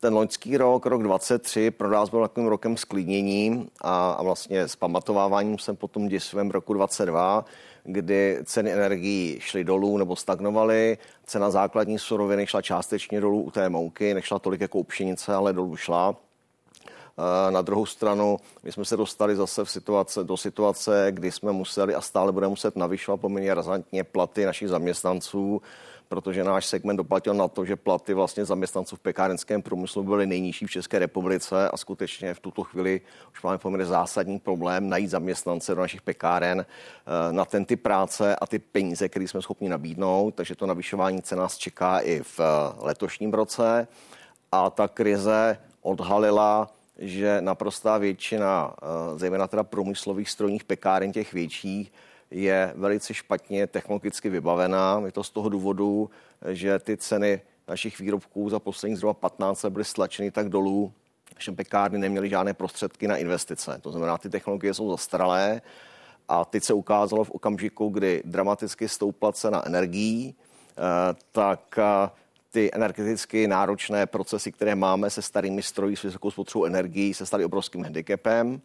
[0.00, 4.76] Ten loňský rok, rok 23, pro nás byl takovým rokem sklidnění a, a vlastně s
[4.76, 7.44] pamatováváním jsem potom děsivém roku 22,
[7.90, 13.68] kdy ceny energií šly dolů nebo stagnovaly, cena základní suroviny šla částečně dolů u té
[13.68, 16.16] mouky, nešla tolik jako u pšenice, ale dolů šla.
[17.50, 21.94] Na druhou stranu, my jsme se dostali zase v situace, do situace, kdy jsme museli
[21.94, 25.62] a stále budeme muset navyšovat poměrně razantně platy našich zaměstnanců,
[26.08, 30.66] protože náš segment doplatil na to, že platy vlastně zaměstnanců v pekárenském průmyslu byly nejnižší
[30.66, 33.00] v České republice a skutečně v tuto chvíli
[33.32, 38.36] už máme poměrně zásadní problém najít zaměstnance do našich pekáren eh, na ten ty práce
[38.36, 42.40] a ty peníze, které jsme schopni nabídnout, takže to navyšování cen nás čeká i v
[42.40, 42.44] eh,
[42.78, 43.88] letošním roce.
[44.52, 51.92] A ta krize odhalila že naprostá většina, eh, zejména teda průmyslových strojních pekáren těch větších,
[52.30, 55.02] je velice špatně technologicky vybavená.
[55.06, 56.10] Je to z toho důvodu,
[56.50, 60.92] že ty ceny našich výrobků za poslední zhruba 15 let byly stlačeny tak dolů,
[61.38, 63.78] že pekárny neměly žádné prostředky na investice.
[63.82, 65.60] To znamená, ty technologie jsou zastaralé
[66.28, 70.34] a teď se ukázalo v okamžiku, kdy dramaticky stoupla cena energií,
[70.70, 70.82] eh,
[71.32, 72.10] tak eh,
[72.50, 77.44] ty energeticky náročné procesy, které máme se starými stroji s vysokou spotřebou energií, se staly
[77.44, 78.60] obrovským handicapem.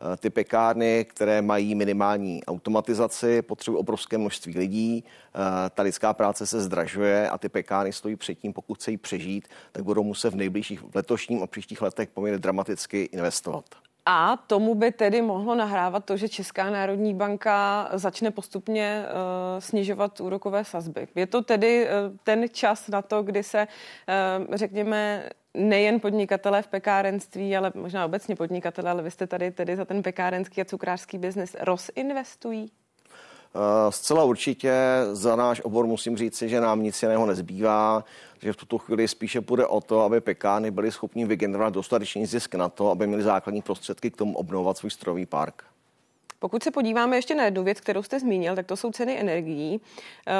[0.00, 6.46] Eh, ty pekárny, které mají minimální automatizaci, potřebují obrovské množství lidí, eh, ta lidská práce
[6.46, 10.36] se zdražuje a ty pekárny stojí před tím, pokud chcejí přežít, tak budou muset v
[10.36, 13.64] nejbližších letošním a příštích letech poměrně dramaticky investovat.
[14.08, 20.20] A tomu by tedy mohlo nahrávat to, že Česká národní banka začne postupně uh, snižovat
[20.20, 21.08] úrokové sazby.
[21.14, 23.66] Je to tedy uh, ten čas na to, kdy se,
[24.48, 29.76] uh, řekněme, nejen podnikatelé v pekárenství, ale možná obecně podnikatelé, ale vy jste tady tedy
[29.76, 32.70] za ten pekárenský a cukrářský biznis rozinvestují?
[33.90, 34.74] Zcela určitě
[35.12, 38.04] za náš obor musím říct že nám nic jiného nezbývá,
[38.42, 42.54] že v tuto chvíli spíše půjde o to, aby pekány byly schopni vygenerovat dostatečný zisk
[42.54, 45.64] na to, aby měli základní prostředky k tomu obnovovat svůj strojový park.
[46.38, 49.80] Pokud se podíváme ještě na jednu věc, kterou jste zmínil, tak to jsou ceny energií.
[50.26, 50.32] Eh,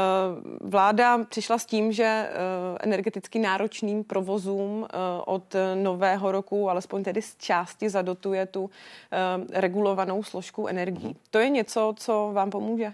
[0.60, 2.30] vláda přišla s tím, že eh,
[2.80, 8.70] energeticky náročným provozům eh, od nového roku, alespoň tedy z části zadotuje tu
[9.52, 11.16] regulovanou složku energií.
[11.30, 12.92] To je něco, co vám pomůže?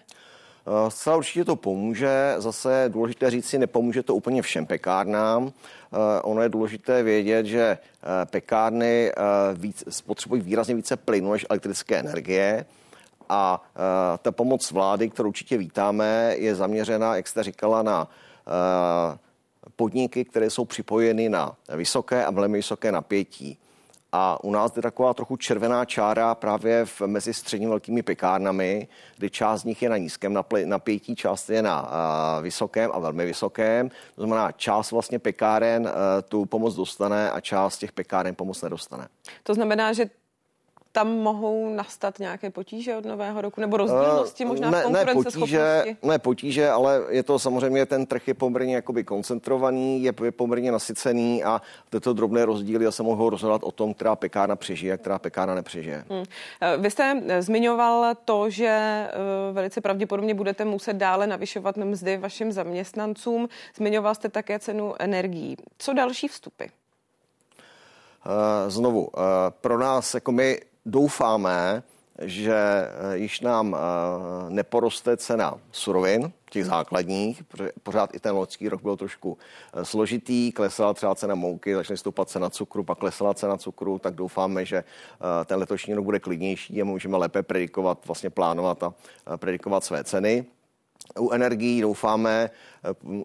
[0.88, 2.34] Zcela určitě to pomůže.
[2.38, 5.52] Zase důležité říct si, nepomůže to úplně všem pekárnám.
[6.22, 7.78] Ono je důležité vědět, že
[8.30, 9.12] pekárny
[9.54, 12.64] víc, spotřebují výrazně více plynu než elektrické energie.
[13.34, 19.16] A uh, ta pomoc vlády, kterou určitě vítáme, je zaměřena, jak jste říkala, na uh,
[19.76, 23.58] podniky, které jsou připojeny na vysoké a velmi vysoké napětí.
[24.12, 29.30] A u nás je taková trochu červená čára právě v, mezi středně velkými pekárnami, kdy
[29.30, 31.88] část z nich je na nízkém napětí, část je na uh,
[32.42, 33.88] vysokém a velmi vysokém.
[33.88, 35.90] To znamená, část vlastně pekáren
[36.28, 39.08] tu pomoc dostane a část těch pekáren pomoc nedostane.
[39.42, 40.10] To znamená, že
[40.92, 45.56] tam mohou nastat nějaké potíže od nového roku, nebo rozdílnosti možná ne, v konkurenceschopnosti?
[45.56, 50.12] Ne potíže, ne potíže, ale je to samozřejmě, ten trh je poměrně jakoby koncentrovaný, je,
[50.12, 54.96] poměrně nasycený a tyto drobné rozdíly se mohou rozhodovat o tom, která pekárna přežije a
[54.96, 56.04] která pekárna nepřežije.
[56.08, 56.24] Hmm.
[56.78, 63.48] Vy jste zmiňoval to, že eh, velice pravděpodobně budete muset dále navyšovat mzdy vašim zaměstnancům.
[63.76, 65.56] Zmiňoval jste také cenu energií.
[65.78, 66.64] Co další vstupy?
[68.26, 69.20] Eh, znovu, eh,
[69.60, 71.82] pro nás, jako my doufáme,
[72.18, 73.78] že eh, již nám eh,
[74.50, 77.42] neporoste cena surovin, těch základních,
[77.82, 79.38] pořád i ten loňský rok byl trošku
[79.74, 84.14] eh, složitý, klesala třeba cena mouky, začne stoupat cena cukru, pak klesala cena cukru, tak
[84.14, 84.84] doufáme, že
[85.44, 88.94] ten letošní rok bude klidnější a můžeme lépe predikovat, vlastně plánovat a
[89.36, 90.44] predikovat své ceny.
[91.18, 92.50] U energií doufáme,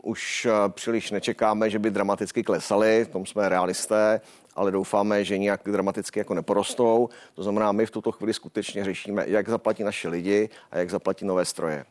[0.03, 4.21] už příliš nečekáme, že by dramaticky klesaly, v tom jsme realisté,
[4.57, 7.09] ale doufáme, že nějak dramaticky jako neporostou.
[7.33, 11.25] To znamená, my v tuto chvíli skutečně řešíme, jak zaplatit naše lidi a jak zaplatit
[11.25, 11.85] nové stroje.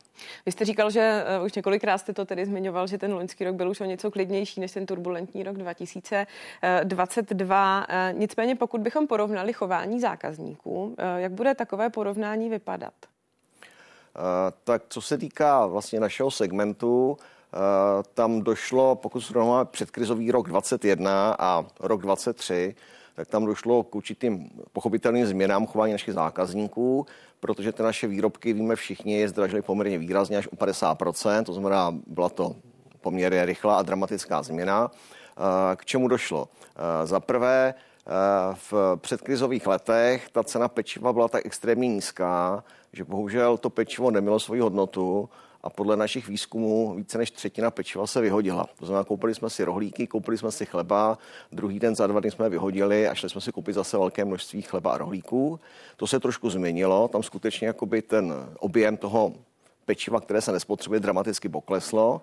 [0.45, 3.55] Vy jste říkal, že uh, už několikrát jste to tedy zmiňoval, že ten loňský rok
[3.55, 7.79] byl už o něco klidnější než ten turbulentní rok 2022.
[7.79, 7.85] Uh,
[8.19, 12.93] nicméně, pokud bychom porovnali chování zákazníků, jak bude takové porovnání vypadat?
[14.63, 17.36] Tak co se týká vlastně našeho segmentu, Eh,
[18.13, 22.75] tam došlo, pokud srovnáme předkrizový rok 21 a rok 23,
[23.15, 27.05] tak tam došlo k určitým pochopitelným změnám chování našich zákazníků,
[27.39, 31.95] protože ty naše výrobky, víme všichni, je zdražily poměrně výrazně až o 50%, to znamená,
[32.07, 32.55] byla to
[33.01, 34.91] poměrně rychlá a dramatická změna.
[34.91, 36.49] Eh, k čemu došlo?
[36.75, 37.73] Eh, za prvé,
[38.53, 44.39] v předkrizových letech ta cena pečiva byla tak extrémně nízká, že bohužel to pečivo nemělo
[44.39, 45.29] svoji hodnotu
[45.63, 48.69] a podle našich výzkumů více než třetina pečiva se vyhodila.
[48.79, 51.17] To znamená, koupili jsme si rohlíky, koupili jsme si chleba,
[51.51, 54.61] druhý den za dva dny jsme vyhodili a šli jsme si koupit zase velké množství
[54.61, 55.59] chleba a rohlíků.
[55.97, 59.33] To se trošku změnilo, tam skutečně jakoby ten objem toho
[59.85, 62.21] pečiva, které se nespotřebuje, dramaticky pokleslo,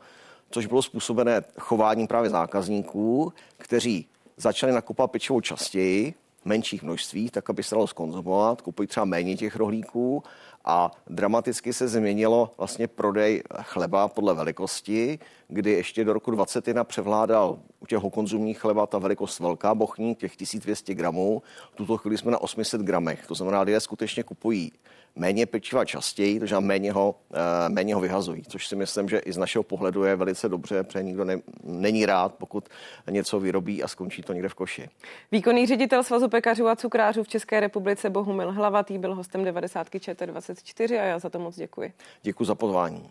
[0.50, 4.06] což bylo způsobené chováním právě zákazníků, kteří
[4.36, 6.14] začali nakupovat pečivo častěji,
[6.44, 10.22] menších množství, tak aby se dalo skonzumovat, kupují třeba méně těch rohlíků
[10.64, 17.58] a dramaticky se změnilo vlastně prodej chleba podle velikosti, kdy ještě do roku 21 převládal
[17.84, 21.42] u těch konzumních chleba ta velikost velká bochní, těch 1200 gramů.
[21.72, 23.26] V tuto chvíli jsme na 800 gramech.
[23.26, 24.72] To znamená, lidé skutečně kupují
[25.16, 29.18] méně pečiva častěji, to znamená méně ho, eh, méně ho vyhazují, což si myslím, že
[29.18, 32.68] i z našeho pohledu je velice dobře, protože nikdo ne, není rád, pokud
[33.10, 34.88] něco vyrobí a skončí to někde v koši.
[35.32, 39.88] Výkonný ředitel Svazu pekařů a cukrářů v České republice Bohumil Hlavatý byl hostem 90.
[39.88, 41.92] ČT24 a já za to moc děkuji.
[42.22, 43.10] Děkuji za pozvání.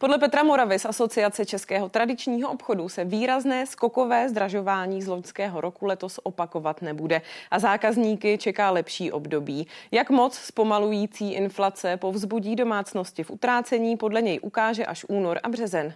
[0.00, 5.86] Podle Petra Moravy z Asociace Českého tradičního obchodu se výrazné skokové zdražování z loňského roku
[5.86, 9.66] letos opakovat nebude a zákazníky čeká lepší období.
[9.90, 15.94] Jak moc zpomalující inflace povzbudí domácnosti v utrácení, podle něj ukáže až únor a březen.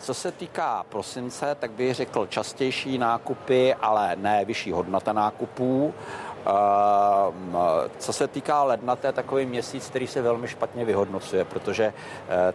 [0.00, 5.94] Co se týká prosince, tak bych řekl častější nákupy, ale ne vyšší hodnota nákupů.
[6.46, 7.56] Ehm,
[7.98, 11.92] co se týká ledna, to je takový měsíc, který se velmi špatně vyhodnocuje, protože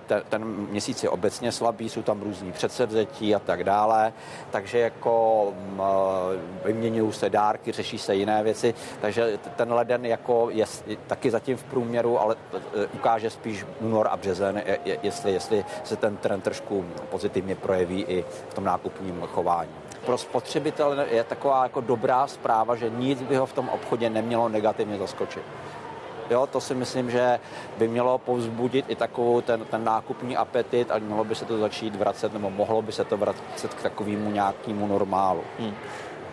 [0.10, 4.14] eh, ten měsíc je obecně slabý, jsou tam různý předsevzetí a tak dále,
[4.52, 10.50] takže jako mm, eh, vyměňují se dárky, řeší se jiné věci, takže ten leden jako
[10.52, 10.66] je
[11.08, 14.62] taky zatím v průměru, ale eh, ukáže spíš únor a březen,
[15.04, 21.08] jestli, jestli se ten trend trošku pozitivně projeví i v tom nákupním chování pro spotřebitele
[21.10, 25.44] je taková jako dobrá zpráva, že nic by ho v tom obchodě nemělo negativně zaskočit.
[26.30, 27.40] Jo, to si myslím, že
[27.78, 31.96] by mělo povzbudit i takovou ten, ten nákupní apetit a mělo by se to začít
[31.96, 35.44] vracet, nebo mohlo by se to vracet k takovému nějakému normálu.
[35.60, 35.76] Hmm.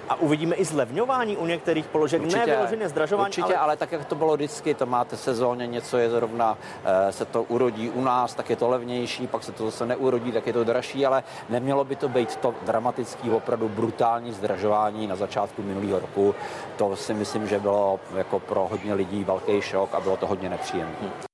[0.09, 3.29] A uvidíme i zlevňování u některých položek, určitě, ne vyloženě zdražování.
[3.29, 3.57] Určitě, ale...
[3.57, 7.43] ale tak, jak to bylo vždycky, to máte sezóně, něco je zrovna, eh, se to
[7.43, 10.65] urodí u nás, tak je to levnější, pak se to zase neurodí, tak je to
[10.65, 16.35] dražší, ale nemělo by to být to dramatický, opravdu brutální zdražování na začátku minulého roku.
[16.77, 20.49] To si myslím, že bylo jako pro hodně lidí velký šok a bylo to hodně
[20.49, 21.27] nepříjemné.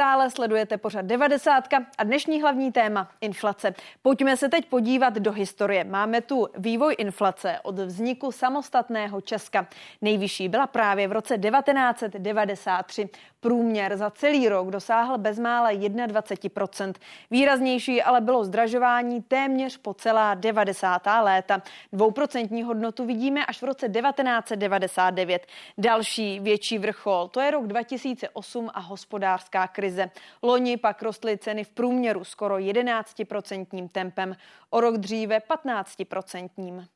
[0.00, 1.64] Stále sledujete pořad 90
[1.98, 3.74] a dnešní hlavní téma inflace.
[4.02, 5.84] Pojďme se teď podívat do historie.
[5.84, 9.66] Máme tu vývoj inflace od vzniku samostatného Česka.
[10.02, 13.08] Nejvyšší byla právě v roce 1993.
[13.40, 16.92] Průměr za celý rok dosáhl bezmála 21%.
[17.30, 21.02] Výraznější ale bylo zdražování téměř po celá 90.
[21.22, 21.62] léta.
[21.92, 25.46] Dvouprocentní hodnotu vidíme až v roce 1999.
[25.78, 30.10] Další větší vrchol, to je rok 2008 a hospodářská krize.
[30.42, 34.36] Loni pak rostly ceny v průměru skoro 11% tempem,
[34.70, 36.86] o rok dříve 15%.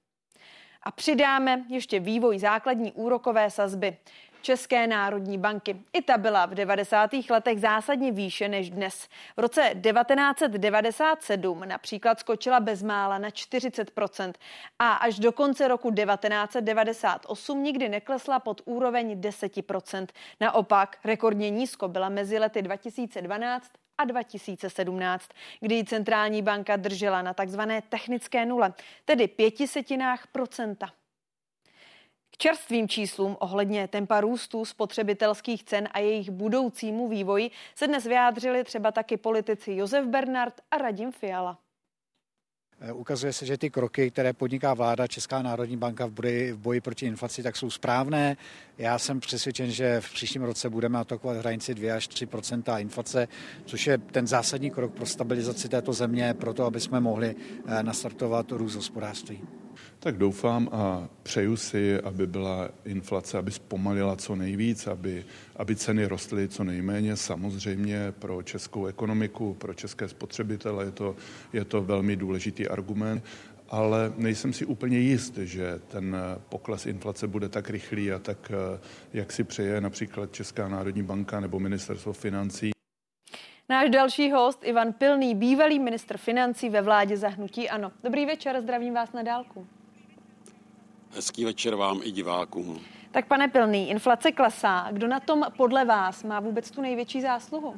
[0.83, 3.97] A přidáme ještě vývoj základní úrokové sazby.
[4.45, 5.77] České národní banky.
[5.93, 7.11] I ta byla v 90.
[7.31, 9.09] letech zásadně výše než dnes.
[9.37, 14.33] V roce 1997 například skočila bezmála na 40%
[14.79, 20.07] a až do konce roku 1998 nikdy neklesla pod úroveň 10%
[20.41, 25.29] Naopak rekordně nízko byla mezi lety 2012 a 2017,
[25.61, 28.73] kdy centrální banka držela na takzvané technické nule,
[29.05, 30.91] tedy pětisetinách procenta.
[32.35, 38.65] K čerstvým číslům ohledně tempa růstu spotřebitelských cen a jejich budoucímu vývoji se dnes vyjádřili
[38.65, 41.59] třeba taky politici Josef Bernard a Radim Fiala.
[42.81, 46.59] Eh, ukazuje se, že ty kroky, které podniká vláda, Česká národní banka v boji, v
[46.59, 48.37] boji proti inflaci, tak jsou správné.
[48.79, 53.29] Já jsem přesvědčen, že v příštím roce budeme atokovat hranici 2 až 3% inflace,
[53.65, 57.35] což je ten zásadní krok pro stabilizaci této země, proto aby jsme mohli
[57.67, 59.64] eh, nastartovat růst hospodářství.
[59.99, 65.25] Tak doufám a přeju si, aby byla inflace, aby zpomalila co nejvíc, aby,
[65.57, 67.17] aby ceny rostly co nejméně.
[67.17, 71.17] Samozřejmě pro českou ekonomiku, pro české spotřebitele je to,
[71.53, 73.25] je to velmi důležitý argument
[73.69, 76.17] ale nejsem si úplně jist, že ten
[76.49, 78.53] pokles inflace bude tak rychlý a tak,
[79.13, 82.74] jak si přeje například Česká národní banka nebo ministerstvo financí.
[83.69, 87.93] Náš další host, Ivan Pilný, bývalý ministr financí ve vládě zahnutí Ano.
[88.05, 89.67] Dobrý večer, zdravím vás na dálku.
[91.11, 92.81] Hezký večer vám i divákům.
[93.11, 94.89] Tak pane Pilný, inflace klesá.
[94.93, 97.77] Kdo na tom podle vás má vůbec tu největší zásluhu?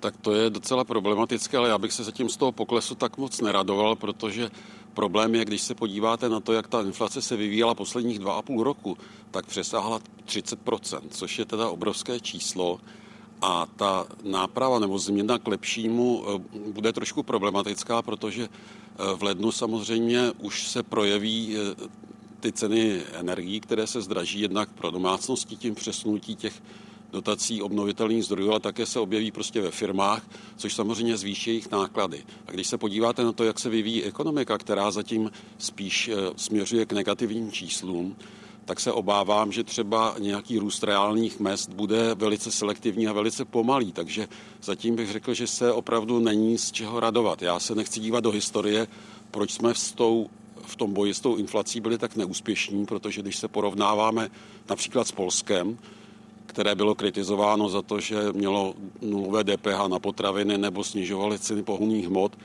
[0.00, 3.40] Tak to je docela problematické, ale já bych se zatím z toho poklesu tak moc
[3.40, 4.50] neradoval, protože
[4.94, 8.42] problém je, když se podíváte na to, jak ta inflace se vyvíjela posledních dva a
[8.42, 8.98] půl roku,
[9.30, 12.80] tak přesáhla 30%, což je teda obrovské číslo.
[13.42, 19.52] A ta náprava nebo změna k lepšímu eh, bude trošku problematická, protože eh, v lednu
[19.52, 21.88] samozřejmě už se projeví eh,
[22.40, 26.62] ty ceny energií, které se zdraží jednak pro domácnosti tím přesunutí těch
[27.12, 32.24] dotací obnovitelných zdrojů, ale také se objeví prostě ve firmách, což samozřejmě zvýší jejich náklady.
[32.46, 36.92] A když se podíváte na to, jak se vyvíjí ekonomika, která zatím spíš směřuje k
[36.92, 38.16] negativním číslům,
[38.64, 43.92] tak se obávám, že třeba nějaký růst reálných mest bude velice selektivní a velice pomalý.
[43.92, 44.28] Takže
[44.62, 47.42] zatím bych řekl, že se opravdu není z čeho radovat.
[47.42, 48.86] Já se nechci dívat do historie,
[49.30, 50.30] proč jsme s tou
[50.66, 54.30] v tom boji s tou inflací byli tak neúspěšní, protože když se porovnáváme
[54.68, 55.78] například s Polskem,
[56.50, 62.06] které bylo kritizováno za to, že mělo nulové DPH na potraviny nebo snižovaly ceny pohonných
[62.06, 62.38] hmot,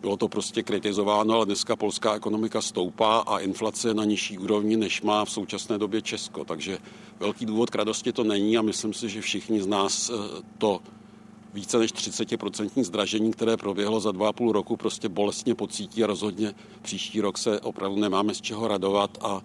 [0.00, 4.76] bylo to prostě kritizováno, ale dneska polská ekonomika stoupá a inflace je na nižší úrovni,
[4.76, 6.44] než má v současné době Česko.
[6.44, 6.78] Takže
[7.20, 10.80] velký důvod k radosti to není a myslím si, že všichni z nás eh, to
[11.54, 16.06] více než 30% zdražení, které proběhlo za dva a půl roku, prostě bolestně pocítí a
[16.06, 19.42] rozhodně příští rok se opravdu nemáme z čeho radovat a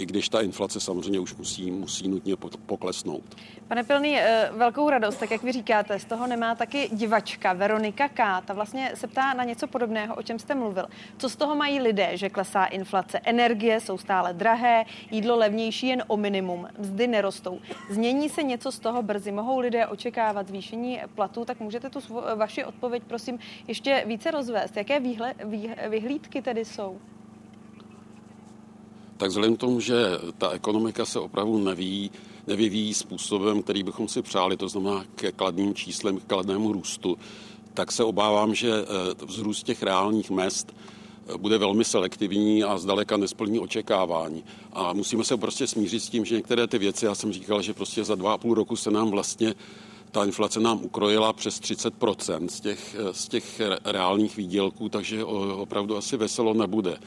[0.00, 2.36] i když ta inflace samozřejmě už musí, musí nutně
[2.66, 3.36] poklesnout.
[3.68, 8.08] Pane Pilný, eh, velkou radost, tak jak vy říkáte, z toho nemá taky divačka Veronika
[8.08, 8.40] K.
[8.40, 10.86] Ta vlastně se ptá na něco podobného, o čem jste mluvil.
[11.18, 13.20] Co z toho mají lidé, že klesá inflace?
[13.24, 17.60] Energie jsou stále drahé, jídlo levnější jen o minimum, mzdy nerostou.
[17.90, 19.32] Změní se něco z toho brzy?
[19.32, 21.44] Mohou lidé očekávat zvýšení platů?
[21.44, 22.00] Tak můžete tu
[22.36, 23.38] vaši odpověď, prosím,
[23.68, 24.76] ještě více rozvést.
[24.76, 25.34] Jaké výhle,
[25.88, 26.98] vyhlídky tedy jsou?
[29.20, 29.94] Tak vzhledem k tomu, že
[30.38, 32.10] ta ekonomika se opravdu neví,
[32.46, 37.18] nevyvíjí způsobem, který bychom si přáli, to znamená ke kladným číslem, k kladnému růstu,
[37.74, 43.16] tak se obávám, že eh, vzrůst těch reálných mest eh, bude velmi selektivní a zdaleka
[43.16, 44.44] nesplní očekávání.
[44.72, 47.74] A musíme se prostě smířit s tím, že některé ty věci, já jsem říkal, že
[47.74, 49.54] prostě za dva a půl roku se nám vlastně
[50.10, 55.96] ta inflace nám ukrojila přes 30% z těch, eh, z těch reálných výdělků, takže opravdu
[55.96, 56.98] asi veselo nebude.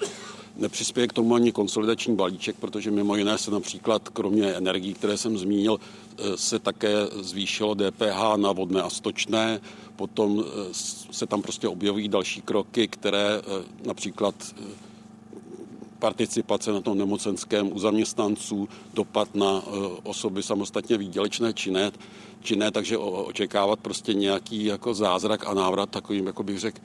[0.56, 5.38] Nepřispěje k tomu ani konsolidační balíček, protože mimo jiné se například kromě energií, které jsem
[5.38, 9.62] zmínil, eh, se také zvýšilo DPH na vodné a stočné,
[9.96, 10.74] potom eh,
[11.12, 14.36] se tam prostě objevují další kroky, které eh, například
[16.00, 19.64] participace na tom nemocenském u zaměstnanců, dopad na
[20.04, 21.92] osoby samostatně výdělečné činné,
[22.42, 26.80] činné takže očekávat prostě nějaký jako zázrak a návrat takovým, jako bych řekl,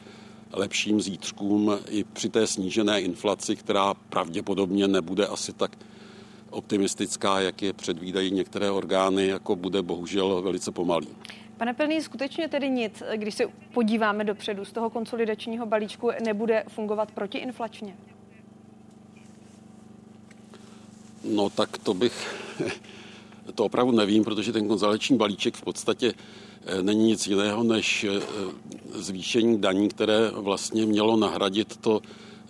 [0.52, 5.76] lepším zítřkům i při té snížené inflaci, která pravděpodobně nebude asi tak
[6.50, 11.08] optimistická, jak je předvídají některé orgány, jako bude bohužel velice pomalý.
[11.56, 13.44] Pane Pilný, skutečně tedy nic, když se
[13.74, 17.96] podíváme dopředu z toho konsolidačního balíčku, nebude fungovat protiinflačně?
[21.24, 22.34] No tak to bych,
[23.54, 26.14] to opravdu nevím, protože ten konsolidační balíček v podstatě
[26.70, 28.20] Eh, není nic jiného než eh,
[28.94, 32.00] zvýšení daní, které vlastně mělo nahradit to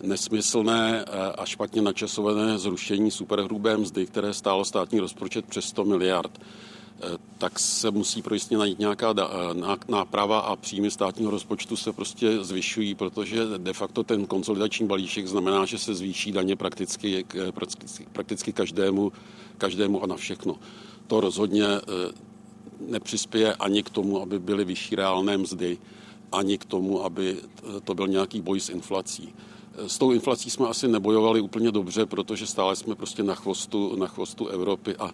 [0.03, 6.41] nesmyslné eh, a špatně načasované zrušení superhrubé mzdy, které stálo státní rozpočet přes 100 miliard
[7.37, 9.13] tak se musí pro jistě najít nějaká
[9.87, 15.65] náprava a příjmy státního rozpočtu se prostě zvyšují, protože de facto ten konsolidační balíček znamená,
[15.65, 19.11] že se zvýší daně prakticky, prakticky, prakticky každému,
[19.57, 20.55] každému a na všechno.
[21.07, 21.65] To rozhodně
[22.79, 25.77] nepřispěje ani k tomu, aby byly vyšší reálné mzdy,
[26.31, 27.37] ani k tomu, aby
[27.83, 29.33] to byl nějaký boj s inflací.
[29.87, 34.07] S tou inflací jsme asi nebojovali úplně dobře, protože stále jsme prostě na chvostu, na
[34.07, 35.11] chvostu Evropy a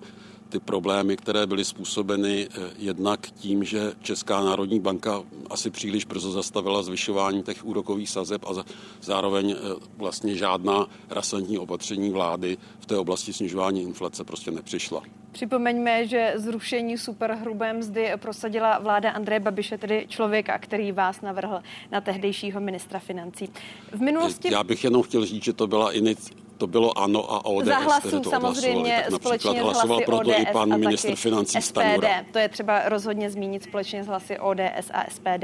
[0.49, 6.31] ty problémy, které byly způsobeny eh, jednak tím, že Česká národní banka asi příliš brzo
[6.31, 8.63] zastavila zvyšování těch úrokových sazeb a
[9.01, 15.01] zároveň eh, vlastně žádná rasantní opatření vlády v té oblasti snižování inflace prostě nepřišla.
[15.31, 21.59] Připomeňme, že zrušení superhrubé mzdy prosadila vláda Andreje Babiše, tedy člověka, který vás navrhl
[21.91, 23.49] na tehdejšího ministra financí.
[23.91, 24.53] V minulosti...
[24.53, 27.77] Já bych jenom chtěl říct, že to byla inic to bylo ANO a ODS, Za
[27.77, 31.69] hlasů to samozřejmě společně s hlasy ODS i pan a ministr financí SPD.
[31.69, 32.23] Stanura.
[32.31, 35.43] To je třeba rozhodně zmínit společně s hlasy ODS a SPD.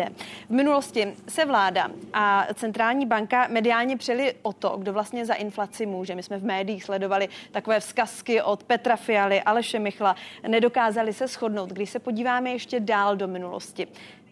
[0.49, 5.85] V minulosti se vláda a centrální banka mediálně přeli o to, kdo vlastně za inflaci
[5.85, 6.15] může.
[6.15, 10.15] My jsme v médiích sledovali takové vzkazky od Petra Fialy, Aleše Michla.
[10.47, 11.69] Nedokázali se shodnout.
[11.69, 13.87] Když se podíváme ještě dál do minulosti,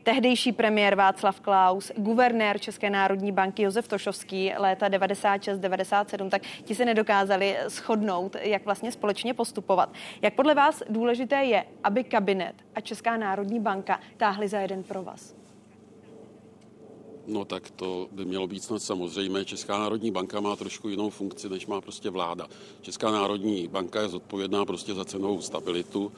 [0.10, 6.86] tehdejší premiér Václav Klaus, guvernér České národní banky Josef Tošovský léta 96-97, tak ti se
[6.86, 9.94] nedokázali shodnout, jak vlastně společně postupovat.
[10.22, 15.04] Jak podle vás důležité je, aby kabinet a Česká národní banka táhli za jeden pro
[15.04, 15.36] vás?
[17.28, 19.46] No tak to by mělo být snad samozřejmé.
[19.46, 22.48] Česká národní banka má trošku jinou funkci, než má prostě vláda.
[22.82, 26.12] Česká národní banka je zodpovědná prostě za cenovou stabilitu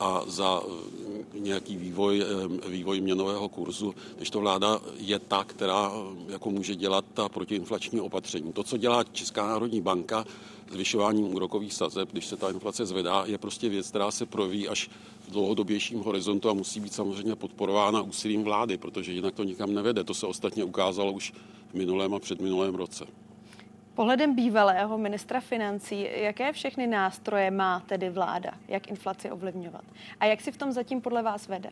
[0.00, 5.92] a za eh, nějaký vývoj, eh, vývoj měnového kurzu, když to vláda je ta, která
[5.94, 8.52] eh, jako může dělat ta protiinflační opatření.
[8.52, 10.24] To, co dělá Česká národní banka,
[10.70, 14.90] zvyšováním úrokových sazeb, když se ta inflace zvedá, je prostě věc, která se projeví až
[15.28, 20.04] v dlouhodobějším horizontu a musí být samozřejmě podporována úsilím vlády, protože jinak to nikam nevede.
[20.04, 21.32] To se ostatně ukázalo už
[21.70, 23.06] v minulém a předminulém roce.
[23.94, 29.84] Pohledem bývalého ministra financí, jaké všechny nástroje má tedy vláda, jak inflaci ovlivňovat?
[30.20, 31.70] A jak si v tom zatím podle vás vede?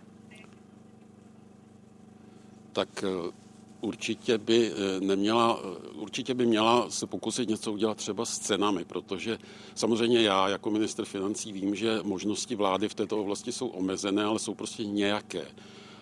[2.72, 3.32] Tak eh,
[3.80, 8.84] určitě by eh, neměla, eh, určitě by měla se pokusit něco udělat třeba s cenami,
[8.84, 9.38] protože
[9.74, 14.38] samozřejmě já jako minister financí vím, že možnosti vlády v této oblasti jsou omezené, ale
[14.38, 15.44] jsou prostě nějaké.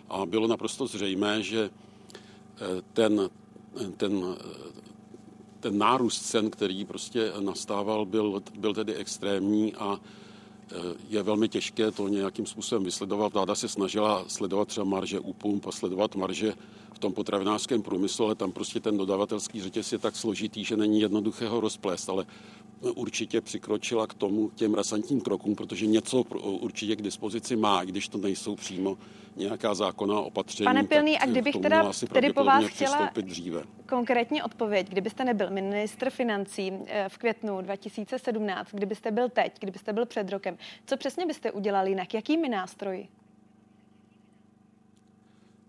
[0.08, 1.70] A bylo naprosto zřejmé, že
[2.92, 3.30] ten,
[3.96, 4.36] ten
[5.60, 10.76] ten nárůst cen, který prostě nastával, byl, byl tedy extrémní a e,
[11.08, 13.32] je velmi těžké to nějakým způsobem vysledovat.
[13.32, 16.54] Vláda se snažila sledovat třeba marže u pump a sledovat marže
[16.94, 21.00] v tom potravinářském průmyslu, ale tam prostě ten dodavatelský řetěz je tak složitý, že není
[21.00, 22.26] jednoduché ho rozplést, ale
[22.80, 28.08] určitě přikročila k tomu, těm rasantním krokům, protože něco určitě k dispozici má, i když
[28.08, 28.98] to nejsou přímo
[29.36, 30.64] nějaká zákonná opatření.
[30.64, 33.62] Pane Pilný, a kdybych teda tedy po vás chtěla dříve.
[33.88, 40.06] konkrétní odpověď, kdybyste nebyl ministr financí eh, v květnu 2017, kdybyste byl teď, kdybyste byl
[40.06, 42.14] před rokem, co přesně byste udělali jinak?
[42.14, 43.08] Jakými nástroji?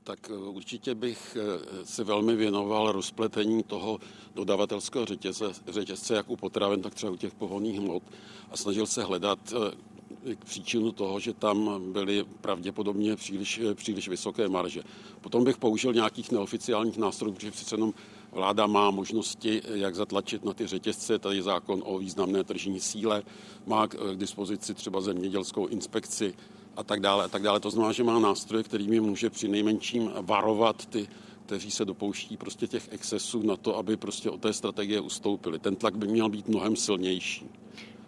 [0.04, 4.00] Tak eh, určitě bych eh, se velmi věnoval rozpletení toho
[4.36, 8.04] dodavatelského řetězce, řetězce jak u potravin, tak třeba u těch pohonných hmot
[8.52, 14.84] a snažil se hledat eh, příčinu toho, že tam byly pravděpodobně příliš, příliš vysoké marže.
[15.22, 17.94] Potom bych použil nějakých neoficiálních nástrojů, protože přece jenom
[18.32, 21.20] vláda má možnosti, jak zatlačit na ty řetězce.
[21.20, 23.24] Tady zákon o významné tržní síle,
[23.66, 26.34] má k dispozici třeba zemědělskou inspekci,
[26.80, 27.60] a tak dále a tak dále.
[27.60, 31.08] To znamená, že má nástroje, kterými může při nejmenším varovat ty,
[31.46, 35.60] kteří se dopouští prostě těch excesů na to, aby prostě od té strategie ustoupili.
[35.60, 37.50] Ten tlak by měl být mnohem silnější.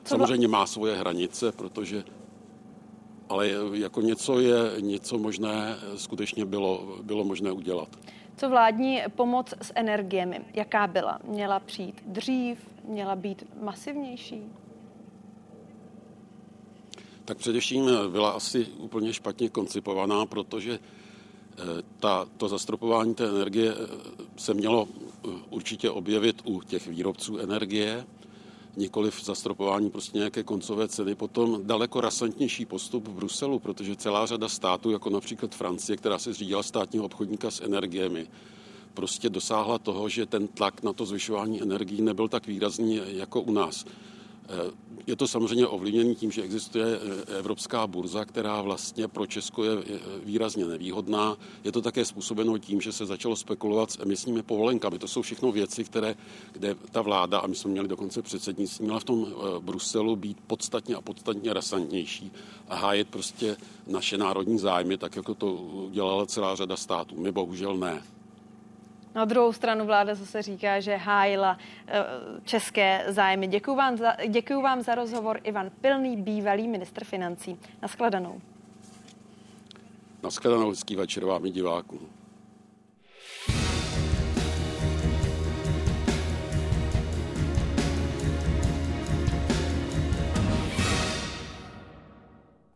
[0.05, 2.03] Samozřejmě má svoje hranice, protože
[3.29, 7.87] ale jako něco je, něco možné, skutečně bylo, bylo možné udělat.
[8.37, 10.41] Co vládní pomoc s energiemi?
[10.53, 11.19] Jaká byla?
[11.27, 12.57] Měla přijít dřív?
[12.83, 14.43] Měla být masivnější?
[17.25, 21.57] Tak především byla asi úplně špatně koncipovaná, protože eh,
[21.99, 23.87] ta, to zastropování té energie eh,
[24.37, 28.05] se mělo eh, určitě objevit u těch výrobců energie,
[28.77, 31.15] nikoli v zastropování prostě nějaké koncové ceny.
[31.15, 36.33] Potom daleko rasantnější postup v Bruselu, protože celá řada států, jako například Francie, která se
[36.33, 38.27] zřídila státního obchodníka s energiemi,
[38.93, 43.51] prostě dosáhla toho, že ten tlak na to zvyšování energií nebyl tak výrazný jako u
[43.51, 43.85] nás.
[44.49, 44.71] Eh,
[45.07, 49.71] je to samozřejmě ovlivněné tím, že existuje eh, evropská burza, která vlastně pro Česko je
[50.23, 51.37] výrazně nevýhodná.
[51.63, 54.99] Je to také způsobeno tím, že se začalo spekulovat s emisními povolenkami.
[54.99, 56.15] To jsou všechno věci, které,
[56.51, 60.37] kde ta vláda, a my jsme měli dokonce předsednictví, měla v tom eh, Bruselu být
[60.47, 62.31] podstatně a podstatně rasantnější
[62.69, 67.15] a hájet prostě naše národní zájmy, tak jako to udělala celá řada států.
[67.17, 68.01] My bohužel ne.
[69.15, 71.57] Na druhou stranu vláda zase říká, že hájila
[71.87, 72.03] eh,
[72.43, 73.47] české zájmy.
[73.47, 75.39] Děkuji vám za, děkuji vám za rozhovor.
[75.43, 77.59] Ivan Pilný, bývalý ministr financí.
[77.81, 78.41] Naschledanou.
[80.23, 82.20] Naschledanou, hezký večer vám i divákům.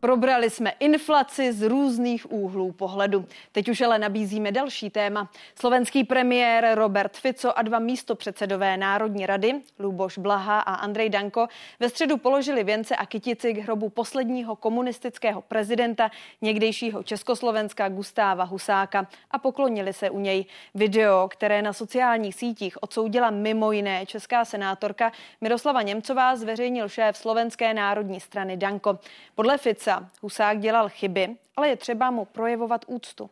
[0.06, 3.24] Probrali jsme inflaci z různých úhlů pohledu.
[3.52, 5.30] Teď už ale nabízíme další téma.
[5.54, 11.48] Slovenský premiér Robert Fico a dva místopředsedové Národní rady, Luboš Blaha a Andrej Danko,
[11.80, 16.10] ve středu položili věnce a kytici k hrobu posledního komunistického prezidenta
[16.42, 20.44] někdejšího Československa Gustáva Husáka a poklonili se u něj.
[20.74, 27.74] Video, které na sociálních sítích odsoudila mimo jiné česká senátorka Miroslava Němcová, zveřejnil šéf Slovenské
[27.74, 28.98] národní strany Danko.
[29.34, 33.30] Podle Fica Husák dělal chyby, ale je třeba mu projevovat úctu.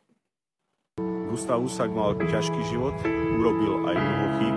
[1.34, 2.94] Gustav Husák mal ťažký život,
[3.42, 4.56] urobil aj mnoho chyb,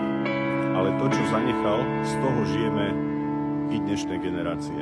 [0.77, 2.87] ale to, čo zanechal, z toho žijeme
[3.73, 4.81] i dnešné generácie.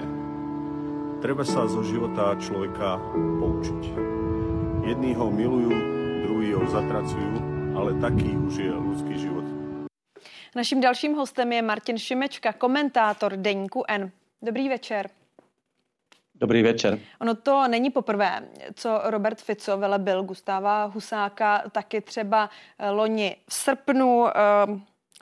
[1.23, 3.83] Treba sa zo života človeka poučiť.
[4.83, 5.71] Jední ho milujú,
[6.27, 7.33] druhý ho zatracujú,
[7.79, 9.47] ale taký už je ľudský život.
[10.51, 14.11] Naším dalším hostem je Martin Šimečka, komentátor Deníku N.
[14.43, 15.24] Dobrý večer.
[16.35, 16.99] Dobrý večer.
[17.21, 23.53] Ono to není poprvé, co Robert Fico velebil Gustáva Husáka, taky třeba eh, loni v
[23.53, 24.31] srpnu eh,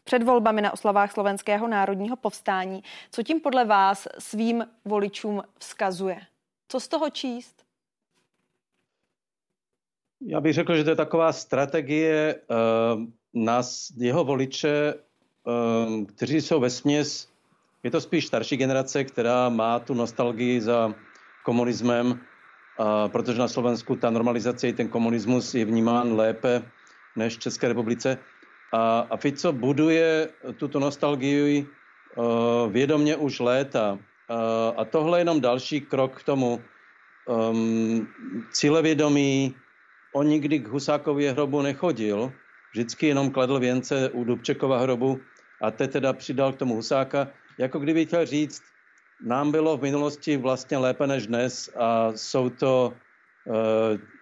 [0.04, 2.84] před volbami na oslavách slovenského národního povstání.
[3.12, 6.18] Co tím podle vás svým voličům vzkazuje?
[6.68, 7.64] Co z toho číst?
[10.22, 13.04] Já bych řekl, že to je taková strategie uh,
[13.34, 17.33] nás, jeho voliče, uh, kteří jsou ve směs
[17.84, 20.94] je to spíš starší generace, která má tu nostalgii za
[21.44, 22.20] komunismem,
[22.80, 26.64] a protože na Slovensku ta normalizace i ten komunismus je vnímán lépe
[27.16, 28.18] než v České republice.
[28.74, 31.68] A, a Fico buduje tuto nostalgii
[32.16, 33.92] uh, vědomě už léta.
[33.94, 34.00] Uh,
[34.78, 36.62] a tohle je jenom další krok k tomu.
[37.28, 38.08] Um,
[38.52, 39.56] cílevědomí,
[40.14, 42.34] on nikdy k Husákově hrobu nechodil,
[42.72, 45.20] vždycky jenom kladl věnce u Dubčekova hrobu
[45.62, 47.28] a te teda přidal k tomu Husáka,
[47.58, 48.64] jako kdyby chtěl říct,
[49.26, 52.94] nám bylo v minulosti vlastně lépe než dnes a jsou to
[53.46, 53.56] uh,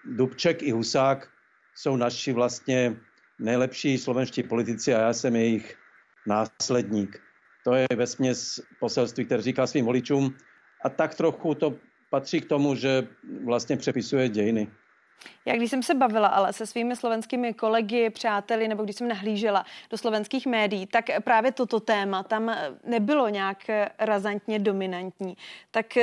[0.06, 1.30] Dubček i Husák,
[1.76, 2.96] jsou naši vlastně
[3.40, 5.78] nejlepší slovenští politici a já jsem jejich
[6.28, 7.22] následník.
[7.64, 10.36] To je ve směs poselství, které říká svým voličům
[10.84, 11.76] a tak trochu to
[12.10, 13.08] patří k tomu, že
[13.46, 14.68] vlastně přepisuje dějiny.
[15.46, 19.66] Já když jsem se bavila ale se svými slovenskými kolegy, přáteli, nebo když jsem nahlížela
[19.90, 23.58] do slovenských médií, tak právě toto téma tam nebylo nějak
[24.00, 25.38] razantně dominantní.
[25.72, 25.98] Tak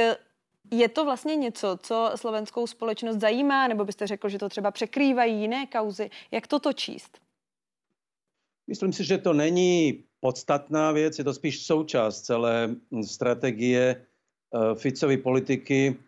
[0.70, 5.40] je to vlastně něco, co slovenskou společnost zajímá, nebo byste řekl, že to třeba překrývají
[5.40, 6.10] jiné kauzy?
[6.30, 7.18] Jak toto číst?
[8.66, 13.96] Myslím si, že to není podstatná věc, je to spíš součást celé strategie
[14.54, 16.07] eh, Ficovy politiky, eh,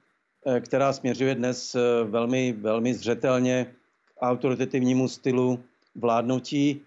[0.61, 3.75] která směřuje dnes eh, velmi, velmi zřetelně
[4.05, 5.61] k autoritativnímu stylu
[5.95, 6.81] vládnutí.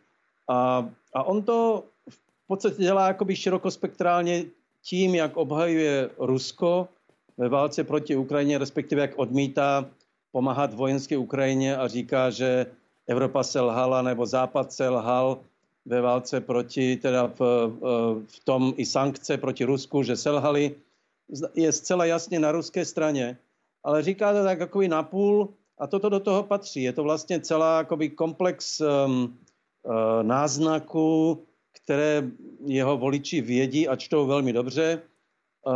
[0.50, 4.44] A, a on to v podstatě dělá jakoby širokospektrálně
[4.82, 6.88] tím, jak obhajuje Rusko
[7.38, 9.86] ve válce proti Ukrajině, respektive jak odmítá
[10.32, 12.66] pomáhat vojenské Ukrajině a říká, že
[13.08, 15.40] Evropa selhala nebo Západ selhal
[15.86, 17.40] ve válce proti, teda v,
[18.28, 20.76] v tom i sankce proti Rusku, že selhali,
[21.56, 23.38] je zcela jasně na ruské straně,
[23.84, 26.84] ale říká to tak jakoby napůl a toto do toho patří.
[26.84, 29.38] Je to vlastně celá jakoby komplex um,
[29.84, 31.44] uh, náznaků,
[31.84, 32.24] které
[32.66, 35.02] jeho voliči vědí a čtou velmi dobře.
[35.68, 35.74] Uh,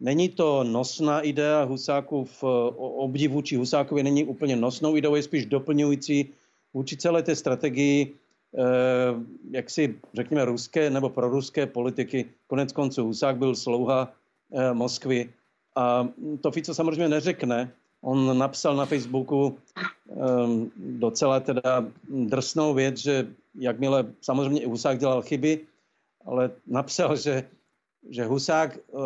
[0.00, 2.44] není to nosná idea Husákův,
[2.76, 6.34] obdiv vůči Husákovi není úplně nosnou ideou, je spíš doplňující
[6.74, 8.18] vůči celé té strategii
[9.50, 12.24] jak si řekněme ruské nebo proruské politiky.
[12.46, 14.12] Konec konců Husák byl slouha
[14.72, 15.30] Moskvy
[15.76, 16.08] a
[16.40, 17.72] to Fico samozřejmě neřekne.
[18.00, 19.58] On napsal na Facebooku
[20.10, 25.60] ehm, docela teda drsnou věc, že jakmile samozřejmě i Husák dělal chyby,
[26.26, 27.44] ale napsal, že,
[28.10, 28.98] že Husák eh,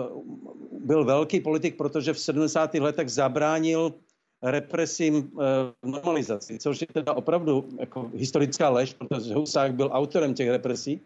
[0.73, 2.75] byl velký politik, protože v 70.
[2.75, 3.95] letech zabránil
[4.43, 10.35] represím v eh, normalizaci, což je teda opravdu jako historická lež, protože Husák byl autorem
[10.35, 11.01] těch represí,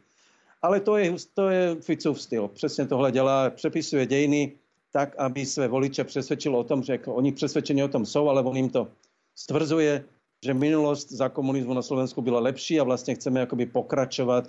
[0.63, 2.49] ale to je, to je Ficův styl.
[2.49, 4.53] Přesně tohle dělá, přepisuje dějiny
[4.93, 8.43] tak, aby své voliče přesvědčilo o tom, že jako oni přesvědčeni o tom jsou, ale
[8.43, 8.89] on jim to
[9.35, 10.05] stvrzuje,
[10.45, 14.49] že minulost za komunismu na Slovensku byla lepší a vlastně chceme jakoby pokračovat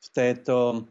[0.00, 0.84] v této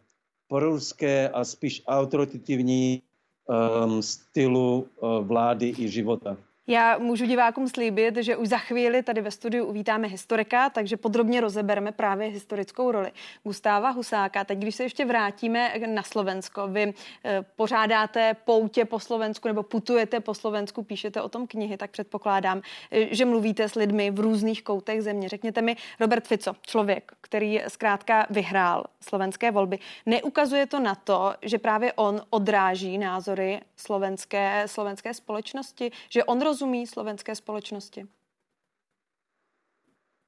[0.48, 3.02] proruské a spíš autoritativní
[3.48, 6.38] um, stylu uh, vlády i života.
[6.68, 11.42] Já můžu divákům slíbit, že už za chvíli tady ve studiu uvítáme historika, takže podrobně
[11.42, 13.12] rozebereme právě historickou roli
[13.44, 14.44] Gustáva Husáka.
[14.44, 16.94] Teď, když se ještě vrátíme na Slovensko, vy
[17.26, 22.62] eh, pořádáte poutě po Slovensku nebo putujete po Slovensku, píšete o tom knihy, tak předpokládám,
[22.92, 25.30] eh, že mluvíte s lidmi v různých koutech země.
[25.30, 31.58] Řekněte mi, Robert Fico, člověk, který zkrátka vyhrál slovenské volby, neukazuje to na to, že
[31.58, 38.08] právě on odráží názory slovenské, slovenské společnosti, že on roz rozumí slovenské společnosti?